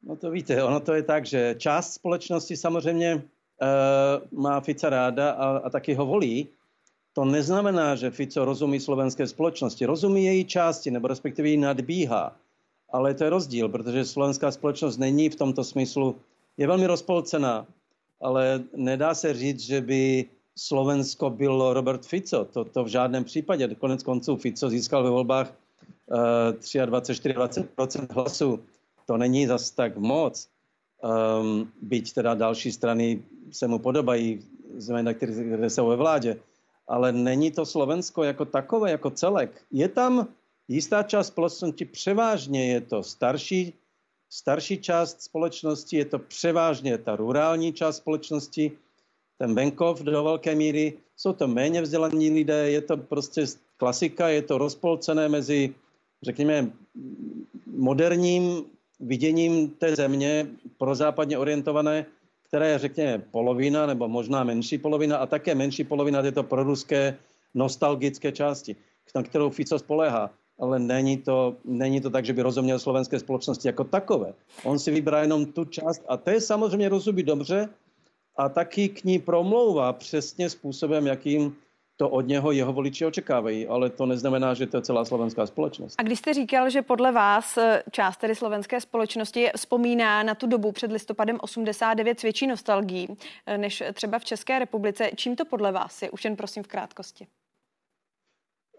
[0.03, 5.32] No to víte, ono to je tak, že část společnosti samozřejmě uh, má Fica ráda
[5.32, 6.47] a, a taky ho volí.
[7.13, 9.86] To neznamená, že Fico rozumí slovenské společnosti.
[9.86, 12.36] Rozumí její části, nebo respektive ji nadbíhá.
[12.91, 16.15] Ale to je rozdíl, protože slovenská společnost není v tomto smyslu,
[16.57, 17.65] je velmi rozpolcená,
[18.21, 20.25] ale nedá se říct, že by
[20.55, 22.45] Slovensko bylo Robert Fico.
[22.45, 23.75] To, to v žádném případě.
[23.75, 25.53] Konec konců Fico získal ve volbách
[26.10, 28.60] 23-24% hlasů.
[29.05, 30.49] To není zas tak moc.
[31.03, 34.39] Um, byť teda další strany se mu podobají,
[34.78, 36.39] zejména které jsou ve vládě.
[36.88, 39.62] Ale není to Slovensko jako takové, jako celek.
[39.72, 40.28] Je tam
[40.68, 43.74] jistá část společnosti, převážně je to starší,
[44.30, 48.72] starší část společnosti, je to převážně ta rurální část společnosti,
[49.38, 53.45] ten venkov do velké míry, jsou to méně vzdělaní lidé, je to prostě
[53.78, 55.76] klasika, je to rozpolcené mezi
[56.24, 56.72] řekněme,
[57.65, 58.63] moderním
[58.99, 60.47] viděním té země
[60.78, 62.05] prozápadně orientované,
[62.47, 67.18] které je, řekněme, polovina nebo možná menší polovina a také menší polovina této proruské
[67.53, 68.76] nostalgické části,
[69.15, 70.30] na kterou Fico spolehá.
[70.59, 74.34] Ale není to, není to tak, že by rozuměl slovenské společnosti jako takové.
[74.63, 77.70] On si vybrá jenom tu část a to je samozřejmě rozumí dobře
[78.36, 81.55] a taky k ní promlouvá přesně způsobem, jakým
[81.97, 85.95] to od něho jeho voliči očekávají, ale to neznamená, že to je celá slovenská společnost.
[85.97, 90.47] A když jste říkal, že podle vás eh, část tedy slovenské společnosti vzpomíná na tu
[90.47, 93.07] dobu před listopadem 89 s větší nostalgií
[93.45, 96.11] eh, než třeba v České republice, čím to podle vás je?
[96.11, 97.27] Už jen prosím v krátkosti.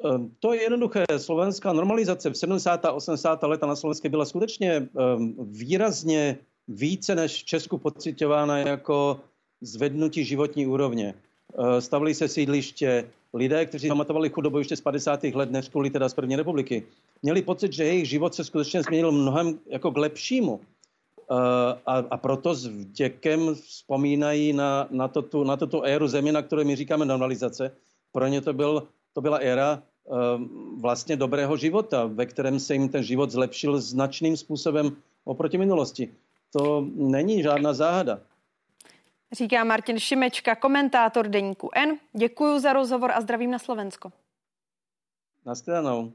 [0.04, 1.04] Ehm, to je jednoduché.
[1.16, 2.84] Slovenská normalizace v 70.
[2.84, 3.42] a 80.
[3.42, 6.38] leta na Slovensku byla skutečně ehm, výrazně
[6.68, 9.20] více než v Česku pocitována jako
[9.60, 11.14] zvednutí životní úrovně.
[11.54, 15.24] Ehm, stavili se sídliště, lidé, kteří pamatovali chudobu ještě z 50.
[15.24, 16.82] let, než kvůli teda z první republiky,
[17.22, 20.60] měli pocit, že jejich život se skutečně změnil mnohem jako k lepšímu.
[21.86, 26.42] A, a proto s vděkem vzpomínají na, na, to, tu, na tuto éru země, na
[26.42, 27.72] které my říkáme normalizace.
[28.12, 29.82] Pro ně to, byl, to byla éra
[30.80, 36.08] vlastně dobrého života, ve kterém se jim ten život zlepšil značným způsobem oproti minulosti.
[36.52, 38.20] To není žádná záhada.
[39.32, 41.98] Říká Martin Šimečka, komentátor deníku N.
[42.12, 44.12] Děkuji za rozhovor a zdravím na Slovensko.
[45.46, 46.12] Naschledanou.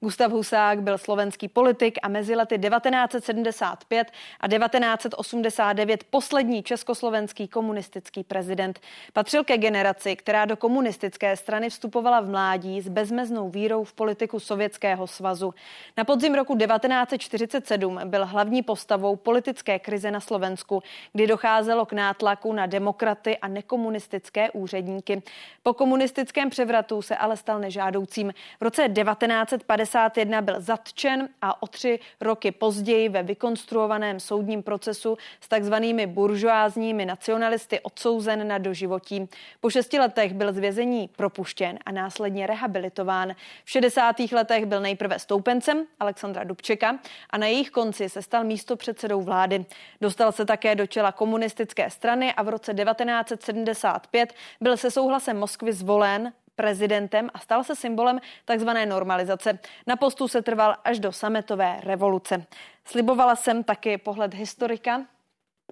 [0.00, 4.10] Gustav Husák byl slovenský politik a mezi lety 1975
[4.40, 8.80] a 1989 poslední československý komunistický prezident.
[9.12, 14.40] Patřil ke generaci, která do komunistické strany vstupovala v mládí s bezmeznou vírou v politiku
[14.40, 15.54] Sovětského svazu.
[15.96, 22.52] Na podzim roku 1947 byl hlavní postavou politické krize na Slovensku, kdy docházelo k nátlaku
[22.52, 25.22] na demokraty a nekomunistické úředníky.
[25.62, 28.32] Po komunistickém převratu se ale stal nežádoucím.
[28.60, 35.18] V roce 1950 1991 byl zatčen a o tři roky později ve vykonstruovaném soudním procesu
[35.40, 39.28] s takzvanými buržoázními nacionalisty odsouzen na doživotí.
[39.60, 43.34] Po šesti letech byl z vězení propuštěn a následně rehabilitován.
[43.64, 44.16] V 60.
[44.32, 46.98] letech byl nejprve stoupencem Alexandra Dubčeka
[47.30, 49.64] a na jejich konci se stal místo předsedou vlády.
[50.00, 55.72] Dostal se také do čela komunistické strany a v roce 1975 byl se souhlasem Moskvy
[55.72, 59.58] zvolen prezidentem a stal se symbolem takzvané normalizace.
[59.86, 62.46] Na postu se trval až do sametové revoluce.
[62.84, 65.06] Slibovala jsem taky pohled historika,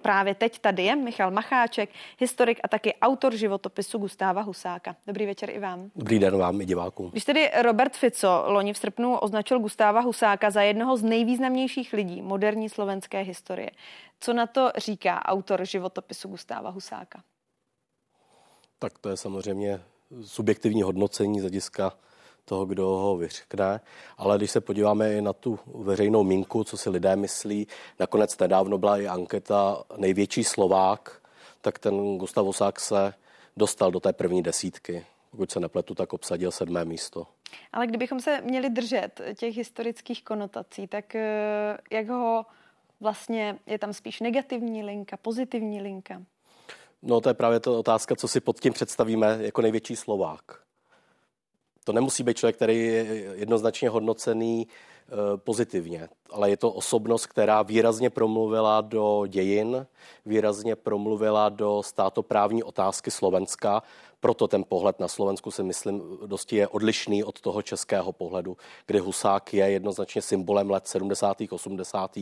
[0.01, 4.95] Právě teď tady je Michal Macháček, historik a taky autor životopisu Gustáva Husáka.
[5.07, 5.91] Dobrý večer i vám.
[5.95, 7.09] Dobrý den vám i divákům.
[7.11, 12.21] Když tedy Robert Fico loni v srpnu označil Gustáva Husáka za jednoho z nejvýznamnějších lidí
[12.21, 13.71] moderní slovenské historie,
[14.19, 17.23] co na to říká autor životopisu Gustáva Husáka?
[18.79, 19.81] Tak to je samozřejmě
[20.21, 21.93] subjektivní hodnocení z hlediska
[22.45, 23.79] toho, kdo ho vyřkne.
[24.17, 27.67] Ale když se podíváme i na tu veřejnou minku, co si lidé myslí,
[27.99, 31.21] nakonec nedávno byla i anketa největší Slovák,
[31.61, 33.13] tak ten Gustav Osák se
[33.57, 35.05] dostal do té první desítky.
[35.31, 37.27] Pokud se nepletu, tak obsadil sedmé místo.
[37.73, 42.45] Ale kdybychom se měli držet těch historických konotací, tak eh, jak ho
[42.99, 46.21] vlastně, je tam spíš negativní linka, pozitivní linka?
[47.01, 50.41] No to je právě ta otázka, co si pod tím představíme jako největší Slovák.
[51.83, 53.03] To nemusí být člověk, který je
[53.35, 54.67] jednoznačně hodnocený
[55.35, 59.87] pozitivně, ale je to osobnost, která výrazně promluvila do dějin,
[60.25, 63.83] výrazně promluvila do státoprávní otázky Slovenska,
[64.19, 68.99] proto ten pohled na Slovensku si myslím dosti je odlišný od toho českého pohledu, kdy
[68.99, 71.37] Husák je jednoznačně symbolem let 70.
[71.49, 72.17] 80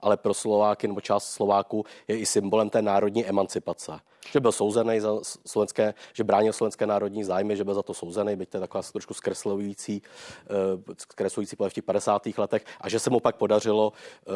[0.00, 3.92] ale pro Slováky nebo část Slováků je i symbolem té národní emancipace.
[4.32, 8.36] Že byl souzený za slovenské, že bránil slovenské národní zájmy, že byl za to souzený,
[8.36, 10.02] byť to je taková trošku zkreslující,
[10.44, 12.01] eh, zkreslující v těch 50.
[12.38, 14.30] letech a že se mu pak podařilo eh,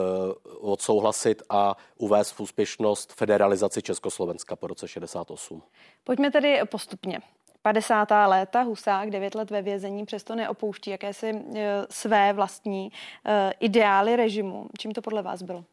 [0.61, 5.63] odsouhlasit a uvést v úspěšnost federalizaci Československa po roce 68.
[6.05, 7.21] Pojďme tedy postupně.
[7.63, 8.09] 50.
[8.27, 12.93] léta, Husák, 9 let ve vězení, přesto neopouští jakési e, své vlastní
[13.25, 14.67] e, ideály režimu.
[14.79, 15.65] Čím to podle vás bylo?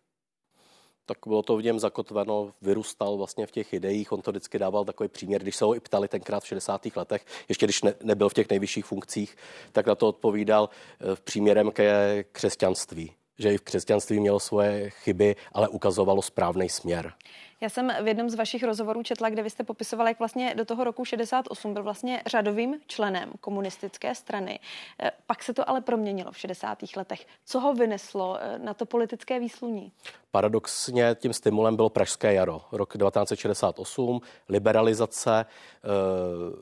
[1.06, 4.12] Tak bylo to v něm zakotveno, vyrůstal vlastně v těch ideích.
[4.12, 6.82] On to vždycky dával takový příměr, když se ho i ptali tenkrát v 60.
[6.96, 9.38] letech, ještě když ne, nebyl v těch nejvyšších funkcích,
[9.72, 14.90] tak na to odpovídal v e, příměrem ke křesťanství že i v křesťanství mělo svoje
[14.90, 17.14] chyby, ale ukazovalo správný směr.
[17.62, 20.66] Já jsem v jednom z vašich rozhovorů četla, kde vy jste popisoval, jak vlastně do
[20.66, 24.60] toho roku 68 byl vlastně řadovým členem komunistické strany.
[25.00, 26.96] Eh, pak se to ale proměnilo v 60.
[26.96, 27.28] letech.
[27.46, 29.92] Co ho vyneslo eh, na to politické výsluní?
[30.36, 35.46] Paradoxně tím stimulem bylo Pražské jaro, rok 1968, liberalizace e,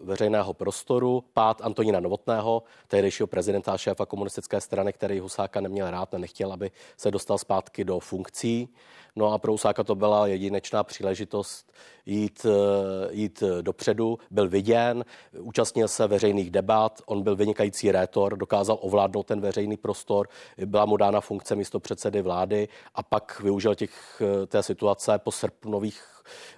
[0.04, 6.14] veřejného prostoru, pád Antonína Novotného, tehdejšího prezidenta a šéfa komunistické strany, který Husáka neměl rád,
[6.14, 8.70] nechtěl, aby se dostal zpátky do funkcí.
[9.16, 11.74] No a pro Husáka to byla jedinečná příležitost
[12.06, 15.06] jít, eh, jít dopředu, byl viděn,
[15.40, 20.28] účastnil se veřejných debat, on byl vynikající rétor, dokázal ovládnout ten veřejný prostor,
[20.66, 25.32] byla mu dána funkce místo předsedy vlády a pak využil těch, eh, té situace po
[25.32, 26.04] srpnových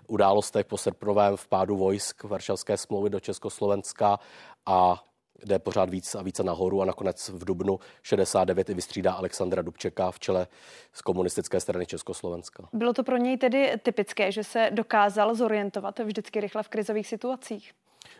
[0.07, 4.20] událostech, po srpnovém vpádu vojsk Varšavské smlouvy do Československa
[4.65, 5.03] a
[5.45, 10.11] jde pořád víc a více nahoru a nakonec v Dubnu 69 i vystřídá Alexandra Dubčeka
[10.11, 10.47] v čele
[10.93, 12.69] z komunistické strany Československa.
[12.73, 17.73] Bylo to pro něj tedy typické, že se dokázal zorientovat vždycky rychle v krizových situacích?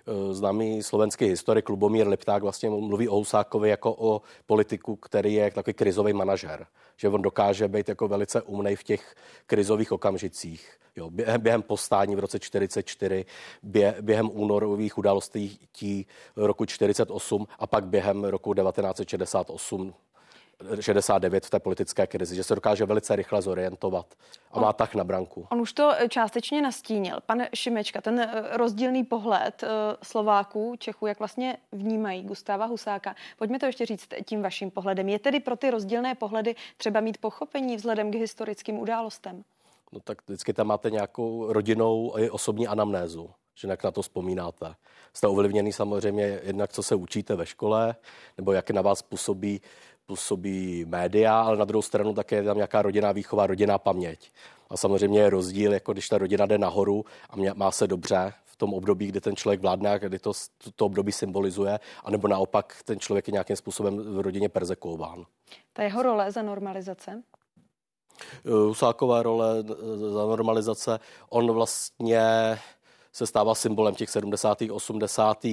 [0.08, 5.52] Eh, známý slovenský historik Lubomír Lipták vlastně mluví o Husákovi jako o politiku, který je
[5.52, 6.68] takový krizový manažer.
[6.98, 9.16] Že on dokáže být jako velice umnej v těch
[9.46, 10.78] krizových okamžicích.
[10.96, 13.26] Jo, během postání v roce 44,
[13.64, 15.60] bě, během únorových událostí
[16.36, 19.94] roku 48 a pak během roku 1968
[20.80, 24.06] 69 v té politické krizi, že se dokáže velice rychle zorientovat
[24.52, 25.48] a má tak na branku.
[25.52, 27.18] On už to eh, částečně nastínil.
[27.26, 29.68] Pan Šimečka, ten eh, rozdílný pohled eh,
[30.04, 33.16] Slováků, Čechů, jak vlastně vnímají Gustáva Husáka.
[33.38, 35.10] Pojďme to ještě říct tím vaším pohledem.
[35.10, 39.44] Je tedy pro ty rozdílné pohledy třeba mít pochopení vzhledem k historickým událostem?
[39.92, 44.76] No tak vždycky tam máte nějakou rodinou i osobní anamnézu že jak na to vzpomínáte.
[45.14, 47.96] Jste ovlivněný samozřejmě jednak, co se učíte ve škole,
[48.38, 49.62] nebo jak na vás působí
[50.06, 54.32] působí média, ale na druhou stranu také je tam nějaká rodinná výchova, rodinná paměť.
[54.70, 58.34] A samozřejmě je rozdíl, jako když ta rodina jde nahoru a mě, má se dobře
[58.46, 60.32] v tom období, kdy ten člověk vládne a kdy to,
[60.76, 65.26] to období symbolizuje, anebo naopak ten člověk je nějakým způsobem v rodině persekuován.
[65.74, 67.24] Ta jeho role za normalizace?
[68.46, 69.64] Husáková role
[69.96, 71.00] za normalizace,
[71.30, 72.22] on vlastně
[73.14, 74.62] se stává symbolem těch 70.
[74.72, 75.46] 80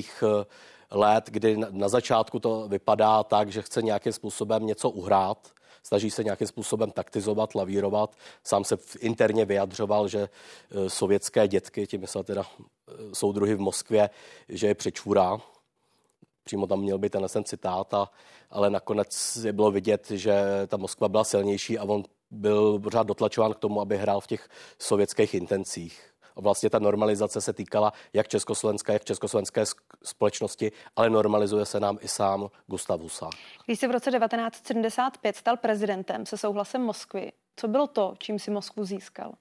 [0.91, 5.49] let, kdy na začátku to vypadá tak, že chce nějakým způsobem něco uhrát,
[5.83, 8.17] snaží se nějakým způsobem taktizovat, lavírovat.
[8.45, 14.11] Sám se interně vyjadřoval, že e, sovětské dětky, tím myslel teda e, soudruhy v Moskvě,
[14.49, 15.39] že je přečvůrá.
[16.45, 18.11] Přímo tam měl být ten citát, a,
[18.51, 23.55] ale nakonec je bylo vidět, že ta Moskva byla silnější a on byl pořád dotlačován
[23.55, 26.10] k tomu, aby hrál v těch sovětských intencích
[26.41, 29.65] vlastně ta normalizace se týkala jak Československa, jak československé
[30.03, 33.31] společnosti, ale normalizuje se nám i sám Gustav Husák.
[33.67, 38.51] Když se v roce 1975 stal prezidentem se souhlasem Moskvy, co bylo to, čím si
[38.51, 39.33] Moskvu získal?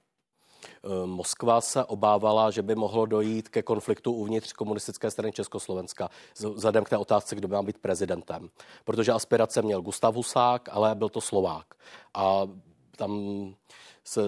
[0.84, 6.08] Eh, Moskva se obávala, že by mohlo dojít ke konfliktu uvnitř komunistické strany Československa,
[6.54, 8.48] vzhledem k té otázce, kdo by má být prezidentem.
[8.84, 11.66] Protože aspirace měl Gustav Husák, ale byl to Slovák.
[12.14, 12.42] A
[12.96, 13.20] tam
[14.10, 14.20] se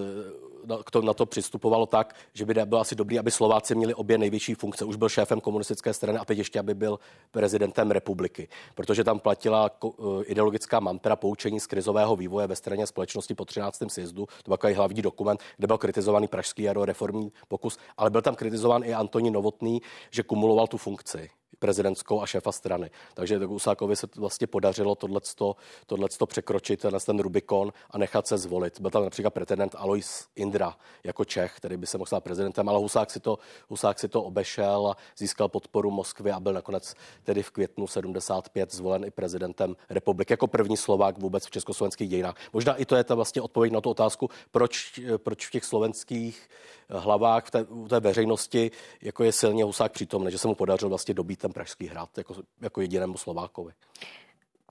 [1.03, 4.85] na to přistupovalo tak, že by bylo asi dobrý, aby Slováci měli obě nejvyšší funkce.
[4.85, 6.99] Už byl šéfem komunistické strany a teď ještě, aby byl
[7.31, 8.49] prezidentem republiky.
[8.75, 9.89] Protože tam platila eh,
[10.25, 13.83] ideologická mantra poučení z krizového vývoje ve straně společnosti po 13.
[13.89, 14.27] sjezdu.
[14.27, 18.35] To byl takový hlavní dokument, kde byl kritizovaný pražský jaro reformní pokus, ale byl tam
[18.35, 22.91] kritizován i Antonín Novotný, že kumuloval tu funkci prezidentskou a šéfa strany.
[23.15, 25.57] Takže Husákovi se vlastně podařilo tohleto,
[25.87, 28.81] tohleto překročit, ten, ten Rubikon a nechat se zvolit.
[28.81, 32.79] Byl tam například pretendent Alois Indra jako Čech, který by se mohl stát prezidentem, ale
[32.79, 33.39] Husák si to,
[33.69, 38.75] Husák si to obešel a získal podporu Moskvy a byl nakonec tedy v květnu 75
[38.75, 42.37] zvolen i prezidentem republiky jako první Slovák vůbec v československých dějinách.
[42.53, 46.49] Možná i to je ta vlastně odpověď na tu otázku, proč, proč v těch slovenských
[46.99, 48.71] hlavách v té, v té veřejnosti
[49.03, 52.35] jako je silně Husák přítomný, že se mu podařilo vlastně dobít ten Pražský hrad jako,
[52.61, 53.73] jako jedinému Slovákovi.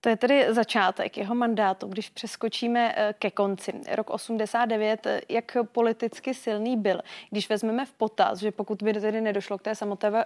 [0.01, 3.73] To je tedy začátek jeho mandátu, když přeskočíme eh, ke konci.
[3.91, 9.21] Rok 89, eh, jak politicky silný byl, když vezmeme v potaz, že pokud by tedy
[9.21, 9.73] nedošlo k té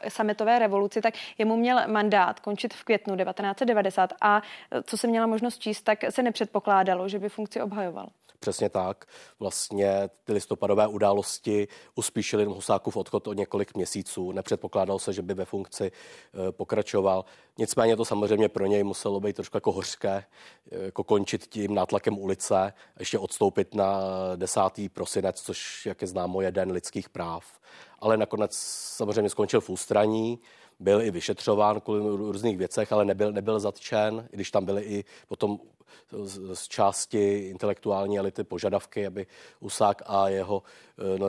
[0.10, 4.42] sametové revoluci, tak jemu měl mandát končit v květnu 1990 a
[4.72, 8.08] eh, co se měla možnost číst, tak se nepředpokládalo, že by funkci obhajoval.
[8.46, 9.06] Přesně tak.
[9.40, 14.32] Vlastně ty listopadové události uspíšily Husákův odchod o několik měsíců.
[14.32, 17.26] Nepředpokládalo se, že by ve funkci eh, pokračoval.
[17.58, 20.26] Nicméně to samozřejmě pro něj muselo být trošku jako hořké,
[20.72, 24.02] eh, jako končit tím nátlakem ulice ještě odstoupit na
[24.36, 24.90] 10.
[24.94, 27.46] prosinec, což, jak je známo, je den lidských práv.
[28.00, 28.56] Ale nakonec
[28.96, 30.40] samozřejmě skončil v ústraní
[30.80, 35.06] byl i vyšetřován kvůli různých věcech, ale nebyl, nebyl zatčen, i když tam byly i
[35.28, 35.60] potom
[36.54, 39.28] z části intelektuální elity požadavky, aby
[39.60, 40.64] Usák a jeho
[41.16, 41.20] eh,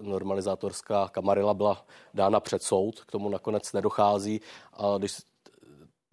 [0.00, 3.00] normalizátorská kamarila byla dána před soud.
[3.00, 4.40] K tomu nakonec nedochází.
[4.72, 5.12] A když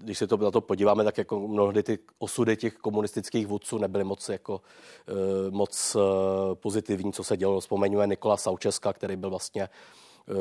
[0.03, 4.03] když se to na to podíváme, tak jako mnohdy ty osudy těch komunistických vůdců nebyly
[4.03, 4.61] moc, jako,
[5.07, 7.59] eh, moc eh, pozitivní, co se dělo.
[7.59, 9.69] Vzpomeňuje Nikola Saučeska, který byl vlastně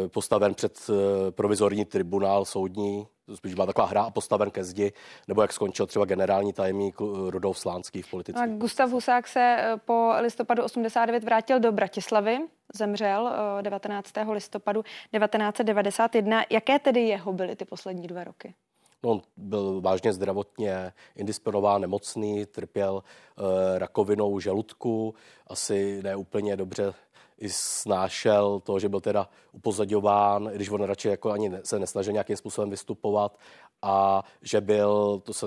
[0.09, 0.91] postaven před
[1.31, 4.93] provizorní tribunál soudní spíš byla taková hra a postaven ke zdi,
[5.29, 8.39] nebo jak skončil třeba generální tajemník Rudolf Slánský v politice.
[8.43, 12.39] A Gustav Husák se eh, po listopadu 89 vrátil do Bratislavy,
[12.75, 13.33] zemřel
[13.63, 14.19] 19.
[14.19, 16.45] Eh, listopadu 1991.
[16.51, 18.55] Jaké tedy jeho byly ty poslední dva roky?
[19.03, 23.45] No, on byl vážně zdravotně indisponován, nemocný, trpěl uh,
[23.79, 25.15] rakovinou žaludku,
[25.47, 26.95] asi ne úplně dobře
[27.41, 32.37] i snášel to, že byl teda upozadován, když on radši jako ani se nesnažil nějakým
[32.37, 33.39] způsobem vystupovat
[33.83, 35.47] a že byl, to se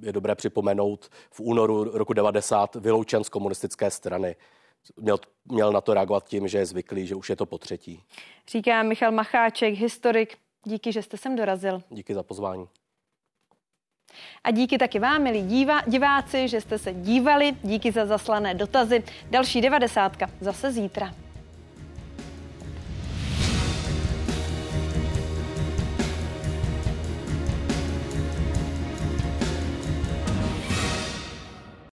[0.00, 4.36] je dobré připomenout, v únoru roku 90 vyloučen z komunistické strany.
[4.96, 8.02] Měl, měl na to reagovat tím, že je zvyklý, že už je to po třetí.
[8.48, 10.38] Říká Michal Macháček, historik.
[10.64, 11.82] Díky, že jste sem dorazil.
[11.90, 12.68] Díky za pozvání.
[14.44, 17.52] A díky taky vám, milí díva, diváci, že jste se dívali.
[17.62, 19.02] Díky za zaslané dotazy.
[19.30, 21.14] Další devadesátka zase zítra.